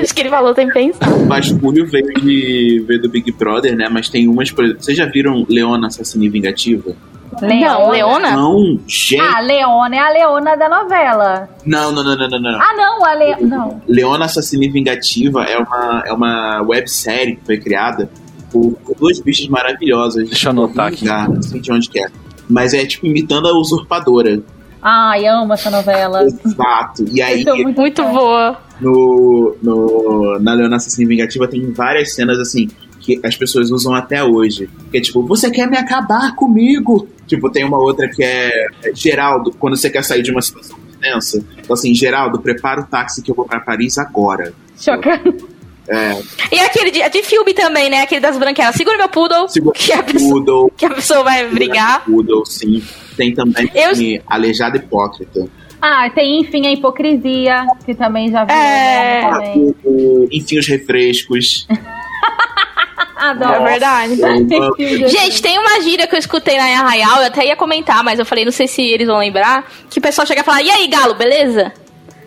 [0.00, 1.08] Acho que ele falou sem pensar.
[1.08, 3.88] O Vasculho veio, de, veio do Big Brother, né?
[3.88, 6.94] Mas tem umas, por exemplo, vocês já viram Leona Assassina e Vingativa?
[7.42, 8.30] Não, Leona?
[8.32, 9.20] Não, gente.
[9.20, 11.48] Ah, Leona é a Leona da novela.
[11.64, 12.60] Não, não, não, não, não, não.
[12.60, 13.36] Ah, não, a Le...
[13.46, 13.82] Não.
[13.86, 18.08] Leona Assassina e Vingativa é uma, é uma websérie que foi criada
[18.50, 20.28] por, por duas bichas maravilhosas.
[20.28, 21.04] Deixa eu anotar aqui.
[21.04, 22.08] Lugar, não sei de onde que é.
[22.48, 24.40] Mas é tipo imitando a usurpadora.
[24.80, 26.22] Ai, amo essa novela.
[26.22, 27.04] Exato.
[27.12, 28.56] E aí, muito, Muito boa.
[28.80, 32.68] no, no, na Leona Assassina e Vingativa tem várias cenas assim
[33.16, 34.68] que as pessoas usam até hoje.
[34.90, 37.08] Que é tipo, você quer me acabar comigo?
[37.26, 38.50] Tipo, tem uma outra que é,
[38.84, 41.42] é Geraldo, quando você quer sair de uma situação tensa.
[41.58, 44.52] Então assim, Geraldo, prepara o táxi que eu vou pra Paris agora.
[44.78, 45.44] Chocante.
[45.90, 46.20] É,
[46.52, 48.02] E aquele de, de filme também, né?
[48.02, 48.74] Aquele das branquelas.
[48.74, 52.04] Segura meu poodle, Segura que, a pessoa, Poodle, que a pessoa vai brigar.
[52.04, 52.82] Poodle, sim.
[53.16, 55.48] Tem também Eu- Aleijado Hipócrita.
[55.80, 58.50] Ah, tem, enfim, a hipocrisia, que também já vi.
[58.52, 58.54] É.
[58.54, 59.74] né, Ah, também.
[59.84, 61.66] o, o Enfim, os Refrescos.
[63.18, 63.52] Adoro.
[63.52, 64.16] É verdade.
[65.08, 68.18] Gente, tem uma gíria que eu escutei lá em Arraial, eu até ia comentar, mas
[68.18, 70.70] eu falei, não sei se eles vão lembrar, que o pessoal chega e fala, e
[70.70, 71.72] aí, galo, beleza?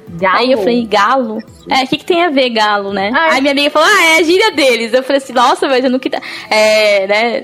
[0.09, 0.37] Galo.
[0.37, 1.39] Aí eu falei, galo?
[1.69, 3.11] É, o que, que tem a ver galo, né?
[3.15, 4.93] Ah, Aí minha amiga falou, ah, é a gíria deles.
[4.93, 6.09] Eu falei assim, nossa, mas eu nunca...
[6.49, 7.43] É, né?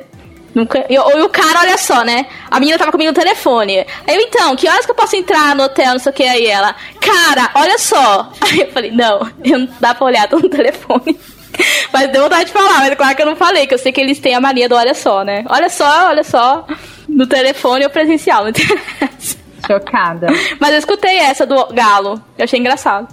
[0.53, 0.85] Nunca...
[0.89, 2.25] E, e o cara, olha só, né?
[2.51, 3.85] A menina tava comigo no telefone.
[4.05, 6.23] Aí eu, então, que horas que eu posso entrar no hotel, não sei o que.
[6.23, 8.31] Aí ela, cara, olha só.
[8.41, 11.17] Aí eu falei, não, eu não dá pra olhar, tô no telefone.
[11.93, 13.99] Mas deu vontade de falar, mas claro que eu não falei, que eu sei que
[14.01, 15.43] eles têm a mania do olha só, né?
[15.49, 16.65] Olha só, olha só.
[17.07, 19.37] No telefone ou presencial, não interessa.
[19.65, 20.27] Chocada.
[20.59, 22.21] Mas eu escutei essa do galo.
[22.37, 23.07] Eu achei engraçado.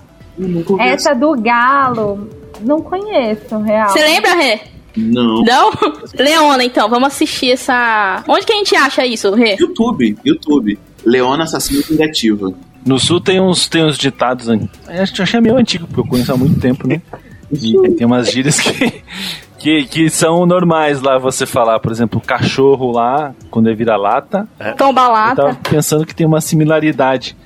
[0.80, 2.28] Essa do galo,
[2.60, 3.88] não conheço, real.
[3.88, 4.60] Você lembra, Rê?
[4.96, 5.42] Não.
[5.42, 5.70] Não?
[6.18, 8.22] Leona, então, vamos assistir essa.
[8.28, 9.56] Onde que a gente acha isso, Rê?
[9.58, 10.78] YouTube, YouTube.
[11.04, 12.52] Leona Assassina Vingativa.
[12.84, 14.48] No sul tem uns, tem uns ditados.
[14.88, 17.00] acho- achei meio antigo, porque eu conheço há muito tempo, né?
[17.62, 19.02] E tem umas gírias que,
[19.58, 21.78] que, que são normais lá você falar.
[21.80, 24.48] Por exemplo, cachorro lá, quando é vira-lata.
[24.76, 25.36] Tomba Eu lata.
[25.36, 27.36] tava pensando que tem uma similaridade.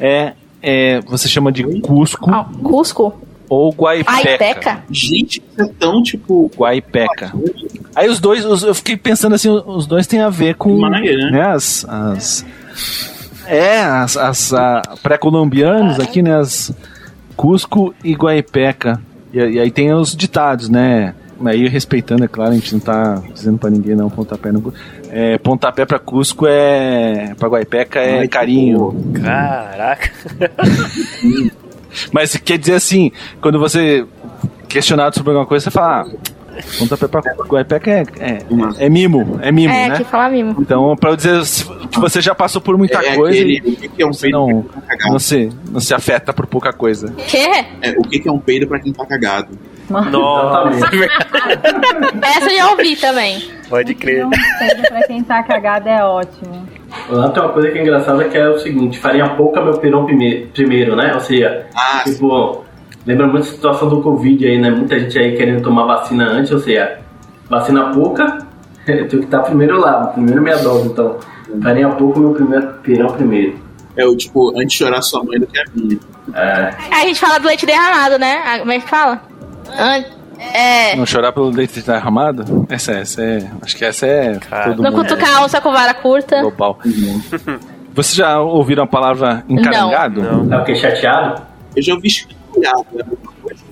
[0.00, 3.14] É, é, você chama de Cusco Ah, Cusco?
[3.48, 4.12] ou Guaipeca.
[4.30, 4.84] Aipeca?
[4.90, 6.50] Gente, é tão tipo.
[6.56, 7.32] Guaipeca.
[7.94, 11.30] Aí os dois, os- eu fiquei pensando assim, os dois têm a ver com Maia,
[11.30, 11.42] né?
[11.48, 12.44] as, as
[13.46, 14.52] é as, as
[15.02, 16.36] pré-colombianos aqui, né?
[16.38, 16.72] As
[17.36, 19.00] Cusco e Guaipeca.
[19.34, 21.14] E, e aí tem os ditados, né?
[21.44, 24.72] Aí respeitando, é claro, a gente não tá dizendo pra ninguém não pontapé no
[25.10, 29.12] é, pontapé pra Cusco é pra Guaipeca é Ai, carinho.
[29.20, 30.10] Caraca.
[32.12, 34.06] Mas quer dizer assim, quando você
[34.68, 36.06] questionado sobre alguma coisa, você fala, ah,
[36.78, 38.38] pontapé pra Guaipeca é, é,
[38.78, 39.96] é mimo, é mimo, É, né?
[39.96, 40.54] que fala mimo.
[40.58, 43.72] Então, pra eu dizer se- que você já passou por muita é coisa aquele, e
[43.72, 45.12] o que, que é um peido não, pra quem tá cagado?
[45.12, 47.12] não, se, não se afeta por pouca coisa.
[47.26, 47.38] Que?
[47.82, 49.48] É, o que, que é um peido pra quem tá cagado?
[49.88, 50.88] Nossa,
[52.22, 53.42] Essa eu já ouvi também.
[53.68, 54.26] pode crer.
[54.58, 56.66] Sei, pra quem tá cagado é ótimo.
[57.10, 60.06] Lá tem uma coisa que é engraçada que é o seguinte, farinha pouca meu pirão
[60.06, 61.12] prime- primeiro, né?
[61.14, 62.63] Ou seja, Ah, tipo,
[63.06, 64.70] lembra muito a situação do Covid aí, né?
[64.70, 66.98] Muita gente aí querendo tomar vacina antes, ou seja,
[67.48, 68.38] vacina pouca,
[68.86, 71.16] eu tenho que estar primeiro lá, primeiro minha dose, então.
[71.62, 73.56] Farinha pouca meu primeiro pirão primeiro.
[73.96, 75.98] é o tipo, antes de chorar sua mãe do que a minha.
[76.34, 78.42] É, Aí a gente fala do leite derramado, né?
[78.44, 79.20] Ah, Como é que fala?
[79.78, 80.04] An-
[80.52, 80.96] É.
[80.96, 82.66] Não chorar pelo leite derramado?
[82.68, 83.48] Essa, essa é.
[83.62, 86.40] Acho que essa é Cara, todo Não mundo cutucar a onça com vara curta.
[86.40, 86.78] global.
[87.94, 90.22] Vocês já ouviram a palavra encarangado?
[90.22, 90.48] Não.
[90.48, 91.40] tá o que chateado?
[91.76, 92.08] Eu já ouvi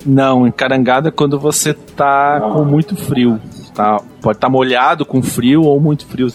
[0.05, 3.39] Não, encarangado é quando você tá com muito frio.
[3.73, 6.27] Tá, pode estar molhado com frio ou muito frio.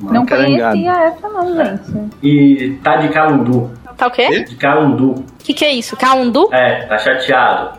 [0.00, 0.78] Não Encarangado.
[0.78, 2.10] conhecia essa não, gente.
[2.22, 3.70] E tá de calundu.
[3.96, 4.44] Tá o quê?
[4.44, 5.10] De calundu.
[5.10, 5.96] O que, que é isso?
[5.96, 6.48] Caundu?
[6.52, 7.78] É, tá chateado.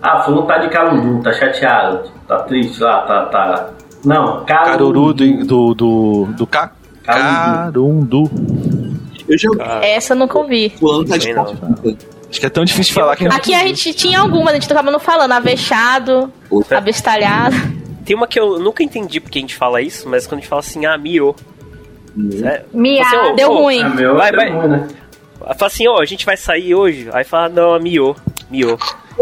[0.00, 2.10] Ah, fulano tá de calundu, tá chateado.
[2.28, 3.26] Tá triste lá, tá.
[3.26, 3.70] tá...
[4.04, 4.70] Não, calundu.
[4.70, 8.30] Caruru do, do, do, do ca, Carundu.
[9.26, 9.48] Eu já
[9.82, 10.70] Essa eu nunca ouvi.
[10.70, 11.96] fulano tá de calundu.
[12.34, 14.70] Acho que é tão difícil de falar que Aqui a gente tinha algumas, a gente
[14.72, 15.30] acaba não falando.
[15.30, 16.78] Avexado, Outra.
[16.78, 17.54] abestalhado.
[18.04, 20.48] Tem uma que eu nunca entendi porque a gente fala isso, mas quando a gente
[20.48, 21.32] fala assim, ah, miô.
[22.44, 23.08] É, Miado.
[23.08, 23.80] Você, ô, Deu ô, ruim.
[23.84, 24.50] É meu, Vai, é vai.
[24.50, 24.88] ruim, né?
[25.38, 27.08] Fala assim, ó, a gente vai sair hoje.
[27.12, 28.16] Aí fala, não, é miô.
[28.50, 28.76] Miô.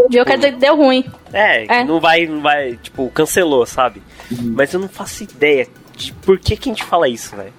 [0.09, 0.25] Viu?
[0.25, 1.05] Quer dizer que deu ruim.
[1.31, 1.83] É, É.
[1.83, 4.01] não vai, não vai, tipo, cancelou, sabe?
[4.31, 7.53] Mas eu não faço ideia de por que que a gente fala isso, velho.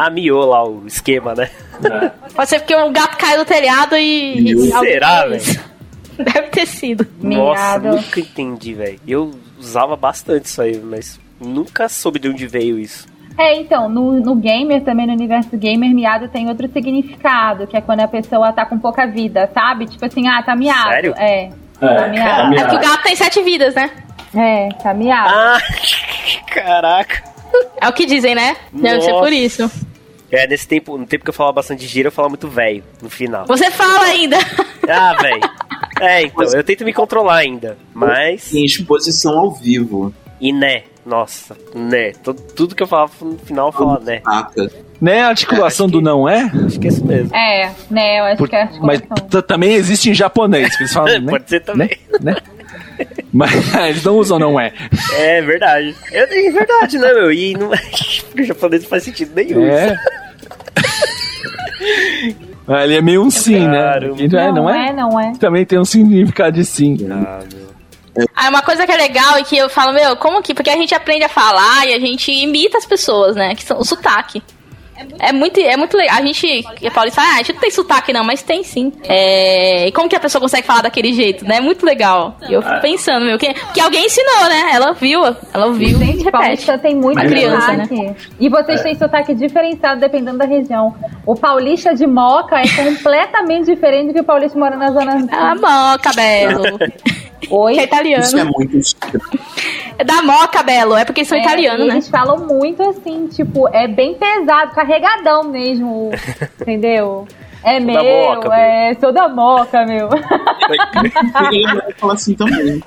[0.00, 1.50] Ah, miô lá o esquema, né?
[1.84, 2.10] É.
[2.32, 4.52] Pode ser porque o gato caiu do telhado e.
[4.52, 5.60] E Será, fez.
[6.16, 7.06] Deve ter sido.
[7.20, 7.96] Nossa, Miado.
[7.96, 9.00] nunca entendi, velho.
[9.06, 13.08] Eu usava bastante isso aí, mas nunca soube de onde veio isso.
[13.36, 17.80] É, então, no, no gamer, também no universo gamer, miado tem outro significado, que é
[17.80, 19.86] quando a pessoa tá com pouca vida, sabe?
[19.86, 20.90] Tipo assim, ah, tá miado.
[20.90, 21.14] Sério?
[21.16, 21.50] É.
[21.80, 22.54] É, Tá miado.
[22.54, 23.90] É que o gato tem sete vidas, né?
[24.34, 25.32] É, tá miado.
[25.32, 25.58] Ah,
[26.52, 27.22] caraca.
[27.80, 28.56] É o que dizem, né?
[28.72, 29.22] Deve ser Nossa.
[29.22, 29.87] por isso.
[30.30, 32.84] É, nesse tempo, no tempo que eu falava bastante de gíria, eu falava muito velho
[33.02, 33.46] no final.
[33.46, 34.36] Você fala ainda.
[34.88, 35.40] Ah, velho.
[36.00, 37.76] É, então, eu tento me controlar ainda.
[37.94, 38.52] Mas.
[38.52, 40.12] Em exposição ao vivo.
[40.40, 40.82] E né?
[41.04, 42.12] Nossa, né?
[42.22, 44.20] Tudo, tudo que eu falava no final eu falava né.
[44.22, 44.70] Saca.
[45.00, 46.50] Né, a articulação do que- não é?
[46.66, 47.34] Acho que é isso mesmo.
[47.34, 49.28] É, né, eu acho Por- que é mas articulação.
[49.28, 51.30] t- também existe em japonês, que eles falam, né?
[51.30, 51.88] Pode ser também.
[52.20, 52.36] Né?
[53.32, 54.72] Mas eles não usam não é.
[55.12, 55.94] É verdade.
[56.12, 57.32] É, é verdade, né, meu?
[57.32, 57.70] E não
[58.28, 59.66] Porque o japonês não faz sentido nenhum.
[59.66, 59.96] É.
[62.66, 63.82] Ah, Ele é meio um sim, né?
[63.82, 64.16] Caramba.
[64.16, 64.92] Quem já é, não é?
[64.92, 65.32] não é.
[65.38, 66.96] Também tem um significado de sim.
[67.10, 67.68] Ah, meu.
[68.34, 70.54] Ah, uma coisa que é legal e que eu falo, meu, como que.
[70.54, 73.54] Porque a gente aprende a falar e a gente imita as pessoas, né?
[73.54, 74.42] Que são o sotaque.
[75.18, 76.16] É muito, é muito legal.
[76.18, 78.92] A gente, a Paulista, ah, a gente não tem sotaque não, mas tem sim.
[79.04, 81.56] É, e como que a pessoa consegue falar daquele jeito, né?
[81.56, 82.36] É muito legal.
[82.48, 84.70] E eu fico pensando, meu, que, que alguém ensinou, né?
[84.72, 85.22] Ela viu,
[85.52, 86.30] ela ouviu Gente, repete.
[86.30, 87.86] paulista tem muito criança, né?
[87.86, 88.16] sotaque.
[88.40, 90.94] E vocês têm sotaque diferenciado dependendo da região.
[91.26, 95.26] O paulista de Moca é completamente diferente do que o paulista que mora na zona.
[95.30, 96.78] Ah, bom, cabelo.
[97.50, 97.74] Oi?
[97.74, 98.24] Que é italiano.
[98.24, 98.78] Isso é muito.
[99.96, 100.96] É da Moca, Belo.
[100.96, 101.94] É porque eles são É, italianos, né?
[101.94, 106.10] Eles falam muito assim, tipo, é bem pesado, carregadão mesmo,
[106.60, 107.26] entendeu?
[107.62, 110.08] É meu, Moca, é, sou da moca, meu.
[111.52, 112.82] Ele fala assim também.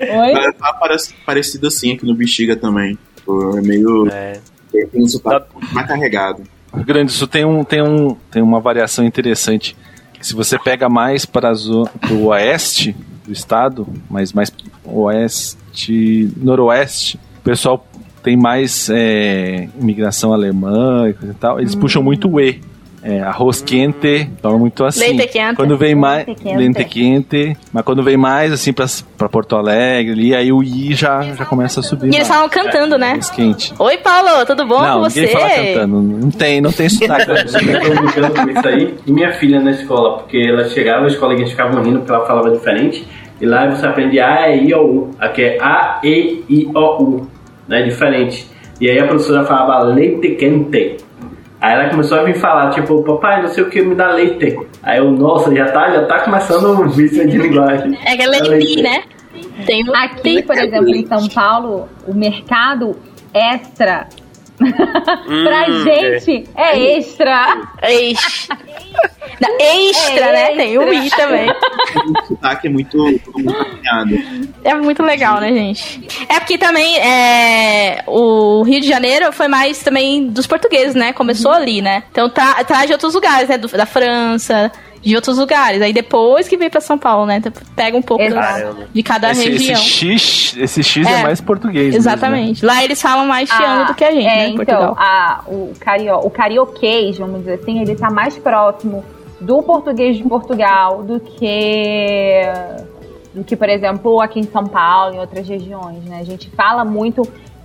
[0.00, 0.32] Oi?
[0.32, 2.98] Tá tá parec- parecido assim aqui no Bexiga também.
[3.16, 4.08] Tipo, É meio.
[4.10, 4.40] É.
[4.72, 6.42] Tem um sotaque mais carregado.
[6.74, 9.76] Grande Sul tem, um, tem, um, tem uma variação interessante.
[10.20, 11.52] Se você pega mais para
[12.10, 14.52] o oeste do estado, mas mais
[14.84, 17.86] oeste, noroeste, o pessoal
[18.28, 21.58] tem mais é, imigração alemã e coisa e tal.
[21.58, 22.60] Eles puxam muito o E.
[23.02, 25.00] É, arroz quente, falam muito assim.
[25.00, 25.54] Leite quente.
[25.54, 26.26] Quando vem mais.
[26.26, 26.56] Leite quente.
[26.58, 27.56] Lente quente.
[27.72, 28.84] Mas quando vem mais assim pra,
[29.16, 32.12] pra Porto Alegre ali, aí o I já, já começa a subir.
[32.12, 33.12] E eles falam cantando, né?
[33.12, 33.72] Arroz quente.
[33.78, 35.20] Oi, Paulo, tudo bom não, com você?
[35.22, 36.02] ninguém fala cantando.
[36.02, 37.30] Não tem, não tem sotaque.
[37.30, 38.94] Eu tô brincando com isso aí.
[39.06, 42.50] E minha filha na escola, porque ela chegava, as coleguinhas ficavam rindo porque ela falava
[42.50, 43.06] diferente.
[43.40, 45.10] E lá você aprende A, E, I, O, U.
[45.18, 47.37] Aqui é A, E, I, O, U.
[47.68, 47.82] Né?
[47.82, 48.50] Diferente.
[48.80, 50.96] E aí a professora falava leite quente.
[51.60, 54.56] Aí ela começou a vir falar, tipo, papai, não sei o que, me dá leite.
[54.82, 57.98] Aí eu, nossa, já tá, já tá começando um vício de linguagem.
[58.04, 59.02] É que é leite, né?
[59.66, 62.96] Tem Aqui, por exemplo, em São Paulo, o mercado
[63.34, 64.06] extra.
[64.58, 67.58] Pra Hum, gente é extra.
[67.82, 68.58] Extra.
[69.40, 70.56] Não, extra, É, né?
[70.56, 71.48] Tem o I também.
[71.50, 73.32] O sotaque é muito, muito.
[74.64, 76.06] É muito legal, né, gente?
[76.28, 81.12] É porque também é, o Rio de Janeiro foi mais também dos portugueses, né?
[81.12, 82.02] Começou ali, né?
[82.10, 83.56] Então tra traz de outros lugares, né?
[83.58, 84.72] Do- da França,
[85.02, 85.80] de outros lugares.
[85.80, 87.36] Aí depois que vem pra São Paulo, né?
[87.36, 88.24] Então pega um pouco
[88.92, 89.76] de cada Esse, esse região.
[89.76, 91.86] X, esse X é, É, mais português.
[91.86, 91.98] mesmo, né?
[91.98, 92.64] Exatamente.
[92.64, 94.48] Lá eles falam mais chiano do que a gente, é, né?
[94.48, 94.96] Então, Portugal.
[94.98, 99.04] a, o, cario, o carioquês, vamos dizer assim, ele tá mais próximo
[99.40, 102.42] do português de Portugal do que
[103.34, 106.18] do que, por exemplo, aqui em São Paulo, em outras regiões, né?
[106.20, 107.22] A gente fala muito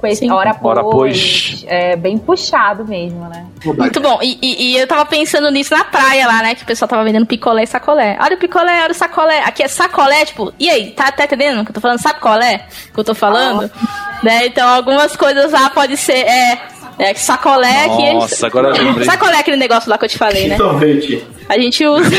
[0.07, 0.31] esse Sim.
[0.31, 1.65] hora pois, pois.
[1.67, 3.45] é bem puxado mesmo, né?
[3.65, 4.19] Muito bom.
[4.21, 6.55] E, e- e eu tava pensando nisso na praia lá, né?
[6.55, 8.17] Que o pessoal tava vendendo picolé e sacolé.
[8.21, 9.39] Olha o picolé, olha o sacolé.
[9.39, 11.99] Aqui é sacolé, tipo, e aí, tá, tá entendendo o que eu tô falando?
[11.99, 13.69] Sacolé que eu tô falando?
[14.21, 14.45] Né?
[14.47, 16.13] Então algumas coisas lá pode ser.
[16.25, 16.57] É,
[16.99, 18.13] é sacolé aqui.
[18.13, 19.05] Nossa, agora eu lembrei.
[19.05, 20.57] Sacolé é aquele negócio lá que eu te falei, né?
[20.57, 21.25] Sorvete.
[21.49, 22.09] A gente usa.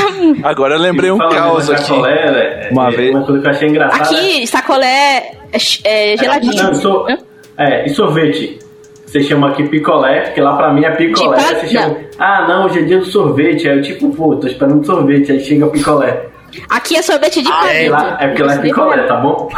[0.42, 1.82] Agora eu lembrei um caos aqui.
[1.82, 4.02] sacolé, é, Uma é, vez- Uma coisa que eu achei engraçada.
[4.04, 6.62] Aqui, sacolé é, ch- é geladinho.
[6.62, 7.18] Não, so- Hã?
[7.56, 8.58] É, e sorvete?
[9.06, 11.36] Você chama aqui picolé, porque lá pra mim é picolé.
[11.38, 13.68] Tipo, você chama, ah, não, hoje é dia do sorvete.
[13.68, 15.30] Aí eu tipo, pô, tô esperando sorvete.
[15.30, 16.26] Aí chega picolé.
[16.68, 17.90] Aqui é sorvete de É, palito.
[17.90, 19.48] lá, é porque lá é picolé, tá bom?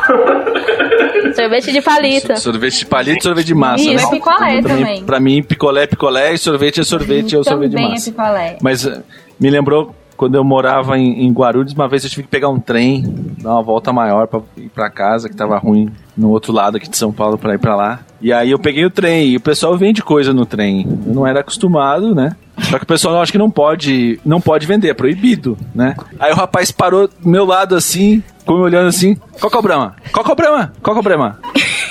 [1.34, 2.36] Sorvete de palito.
[2.38, 3.82] Sorvete de palito e sorvete de massa.
[3.84, 4.02] Isso, né?
[4.02, 5.04] é picolé Também, também.
[5.04, 7.94] Pra mim, picolé é picolé e sorvete é sorvete é o sorvete de Também é
[7.94, 8.10] massa.
[8.10, 8.58] picolé.
[8.62, 9.02] Mas eh,
[9.38, 12.58] me lembrou quando eu morava em, em Guarulhos, uma vez eu tive que pegar um
[12.58, 13.02] trem,
[13.42, 16.88] dar uma volta maior pra ir pra casa, que tava ruim no outro lado aqui
[16.88, 18.00] de São Paulo pra ir pra lá.
[18.20, 20.86] E aí eu peguei o trem e o pessoal vende coisa no trem.
[21.06, 22.34] Eu não era acostumado, né?
[22.62, 25.94] Só que o pessoal acho que não pode, não pode vender, é proibido, né?
[26.18, 29.60] Aí o rapaz parou do meu lado assim, ficou me olhando assim, qual que é
[29.60, 29.94] o Brahma?
[30.10, 30.72] Qual que é o Brahma?
[30.82, 31.38] Qual que é o Brahma?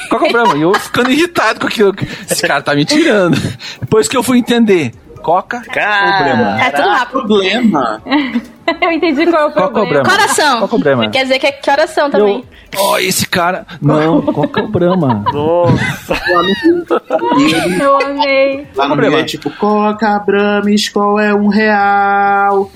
[0.09, 0.57] Qual que é o Brahma?
[0.57, 1.93] E eu ficando irritado com aquilo.
[2.30, 3.38] Esse cara tá me tirando.
[3.80, 6.61] Depois que eu fui entender, Coca ou Brahma?
[6.61, 7.19] É tudo rápido.
[7.19, 8.01] Problema.
[8.82, 10.03] Eu entendi qual é o Qual que é o problema.
[10.09, 10.59] Coração.
[10.68, 11.09] Qual que é o Brahma?
[11.09, 12.43] Quer dizer que é coração também.
[12.74, 13.66] Eu, ó, esse cara.
[13.82, 15.24] Não, qual que é o Brahma?
[15.32, 16.16] Nossa.
[17.80, 18.68] Eu amei.
[18.76, 19.18] Lá no Problema.
[19.18, 22.72] Rio é tipo, Coca, Brames, qual é um real?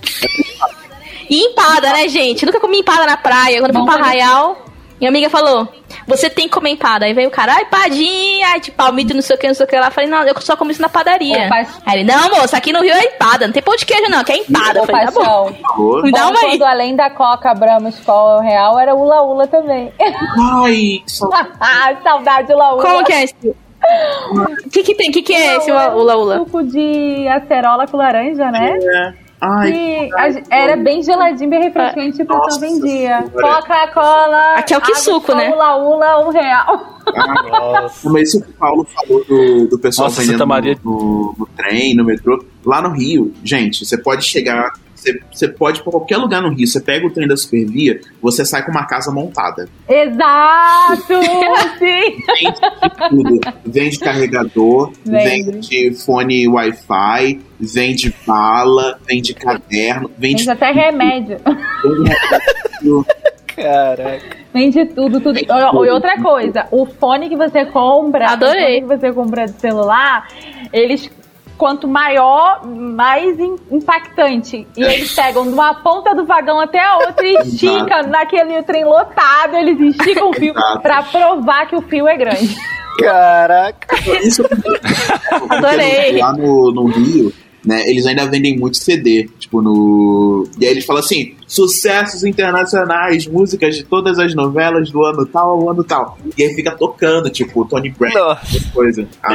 [1.30, 2.46] E empada, né, gente?
[2.46, 3.60] Nunca comi empada na praia.
[3.60, 4.66] Quando eu fui pra Arraial,
[5.00, 5.68] minha amiga falou:
[6.08, 7.06] Você tem que comer empada.
[7.06, 9.66] Aí veio o cara, ai, empadinha, ai, de palmito, não sei o que, não sei
[9.66, 9.88] o que lá.
[9.88, 11.46] Eu falei: Não, eu só como isso na padaria.
[11.46, 11.68] Opa.
[11.86, 14.24] Aí ele: Não, moça, aqui no Rio é empada, não tem pão de queijo, não,
[14.24, 14.80] que é empada.
[14.80, 15.54] Eu falei: Tá bom.
[15.54, 16.04] favor.
[16.04, 16.50] Me dá Bom, uma aí.
[16.52, 19.92] quando além da Coca, Brahma, Skol Real, era Ula Ula também.
[20.02, 21.50] Ai, que saudade.
[21.60, 22.84] ah, saudade Ula Ula.
[22.84, 23.36] Como que é esse?
[23.46, 25.10] O que, que tem?
[25.10, 26.38] O que, que é esse Ula ula ula?
[26.40, 28.78] Suco de acerola com laranja, né?
[28.82, 29.29] É.
[29.42, 30.10] Ai, E
[30.50, 33.24] era bem geladinho, bem refrescante, o pessoal Nossa vendia.
[33.32, 34.56] Coca-Cola.
[34.56, 35.50] Aqui é o que água suco, né?
[35.54, 37.00] Ula Ula, um real.
[37.50, 38.10] Nossa.
[38.10, 41.96] Mas isso que o Paulo falou do, do pessoal Nossa, vendendo no, no- no trem,
[41.96, 42.44] no metrô.
[42.66, 44.72] Lá no Rio, gente, você pode chegar.
[45.00, 46.68] Você, você pode ir pra qualquer lugar no Rio.
[46.68, 49.68] Você pega o trem da Supervia, você sai com uma casa montada.
[49.88, 51.14] Exato!
[51.80, 52.24] Sim!
[52.28, 53.54] Vende de tudo.
[53.66, 55.52] Vende carregador, Vende.
[55.52, 61.38] vende fone Wi-Fi, vende bala, vende caderno, vende Vende até remédio.
[61.82, 63.06] tudo.
[63.56, 64.38] Caraca.
[64.54, 65.38] Vende tudo, tudo.
[65.38, 68.78] E e outra coisa, o fone que você compra, Adorei.
[68.78, 70.28] o fone que você compra de celular,
[70.72, 71.10] eles
[71.60, 73.38] quanto maior, mais
[73.70, 74.66] impactante.
[74.76, 78.86] E eles pegam de uma ponta do vagão até a outra e esticam naquele trem
[78.86, 82.58] lotado, eles esticam o fio para provar que o fio é grande.
[82.98, 83.96] Caraca!
[84.22, 84.44] Isso,
[85.50, 86.18] Adorei.
[86.18, 87.34] Lá no, no Rio,
[87.70, 90.50] né, eles ainda vendem muito CD, tipo no...
[90.60, 95.52] E aí eles falam assim, sucessos internacionais, músicas de todas as novelas do ano tal
[95.52, 96.18] ao ano tal.
[96.36, 98.36] E aí fica tocando, tipo, Tony Brown,
[98.74, 99.08] coisas.
[99.22, 99.34] Ah,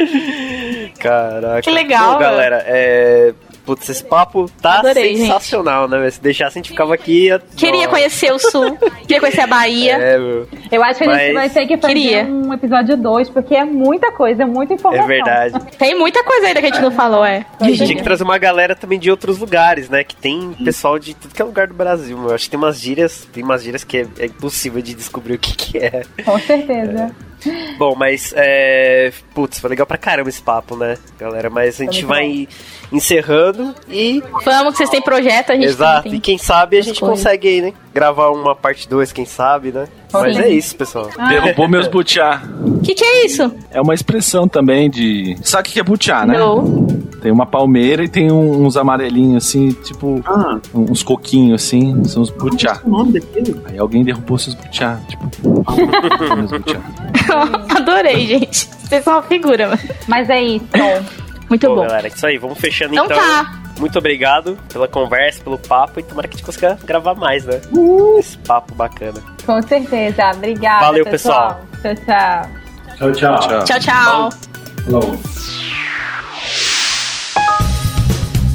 [0.99, 1.61] Caraca.
[1.61, 3.33] Que legal, Bom, galera, é...
[3.65, 6.09] Putz, esse papo tá Adorei, sensacional, né?
[6.09, 7.29] Se deixasse, a gente ficava aqui...
[7.57, 7.89] Queria Nossa.
[7.89, 9.93] conhecer o Sul, queria conhecer a Bahia.
[9.93, 10.47] É, meu.
[10.71, 12.23] Eu acho que a gente Mas vai ter que fazer queria.
[12.25, 15.05] um episódio 2, porque é muita coisa, é muita informação.
[15.05, 15.59] É verdade.
[15.77, 17.45] Tem muita coisa ainda que a gente não falou, é.
[17.59, 20.03] Tinha que trazer uma galera também de outros lugares, né?
[20.03, 22.17] Que tem pessoal de tudo que é lugar do Brasil.
[22.17, 22.29] meu.
[22.29, 25.35] Eu acho que tem umas gírias, tem umas gírias que é, é impossível de descobrir
[25.35, 26.03] o que, que é.
[26.23, 27.15] Com certeza.
[27.77, 29.11] Bom, mas é.
[29.33, 31.49] Putz, foi legal pra caramba esse papo, né, galera?
[31.49, 32.47] Mas a gente vai
[32.91, 34.23] encerrando e.
[34.43, 36.19] Vamos que vocês têm projeto, a gente Exato, e tem.
[36.19, 37.17] quem sabe a gente coisas.
[37.19, 37.73] consegue aí, né?
[37.93, 39.87] Gravar uma parte 2, quem sabe, né?
[40.13, 40.41] Mas Sim.
[40.43, 41.09] é isso, pessoal.
[41.29, 42.41] Derrubou meus butiá.
[42.61, 43.51] O que, que é isso?
[43.71, 45.37] É uma expressão também de.
[45.41, 46.37] Sabe o que é butiá, né?
[46.37, 46.85] Não.
[47.21, 50.21] Tem uma palmeira e tem uns amarelinhos assim, tipo.
[50.25, 52.79] ah, Uns coquinhos assim, são os butiá.
[52.85, 53.61] o nome daquilo?
[53.65, 55.25] Aí alguém derrubou seus butiá, tipo.
[56.37, 56.79] meus butiá.
[57.75, 58.69] Adorei, gente.
[58.83, 59.77] Vocês são uma figura.
[60.07, 60.65] Mas é isso.
[61.49, 61.81] Muito Bom, bom.
[61.81, 63.17] galera, isso aí, vamos fechando Então então.
[63.17, 63.53] tá.
[63.77, 67.61] Muito obrigado pela conversa, pelo papo e tomara que a gente consiga gravar mais, né?
[68.17, 69.21] Esse papo bacana.
[69.45, 70.31] Com certeza.
[70.31, 70.85] Obrigada.
[70.85, 71.61] Valeu, pessoal.
[71.81, 72.49] Tchau, tchau.
[72.97, 73.39] Tchau, tchau.
[73.39, 73.63] Tchau.
[73.65, 74.29] Tchau, tchau.
[74.85, 75.74] Falou.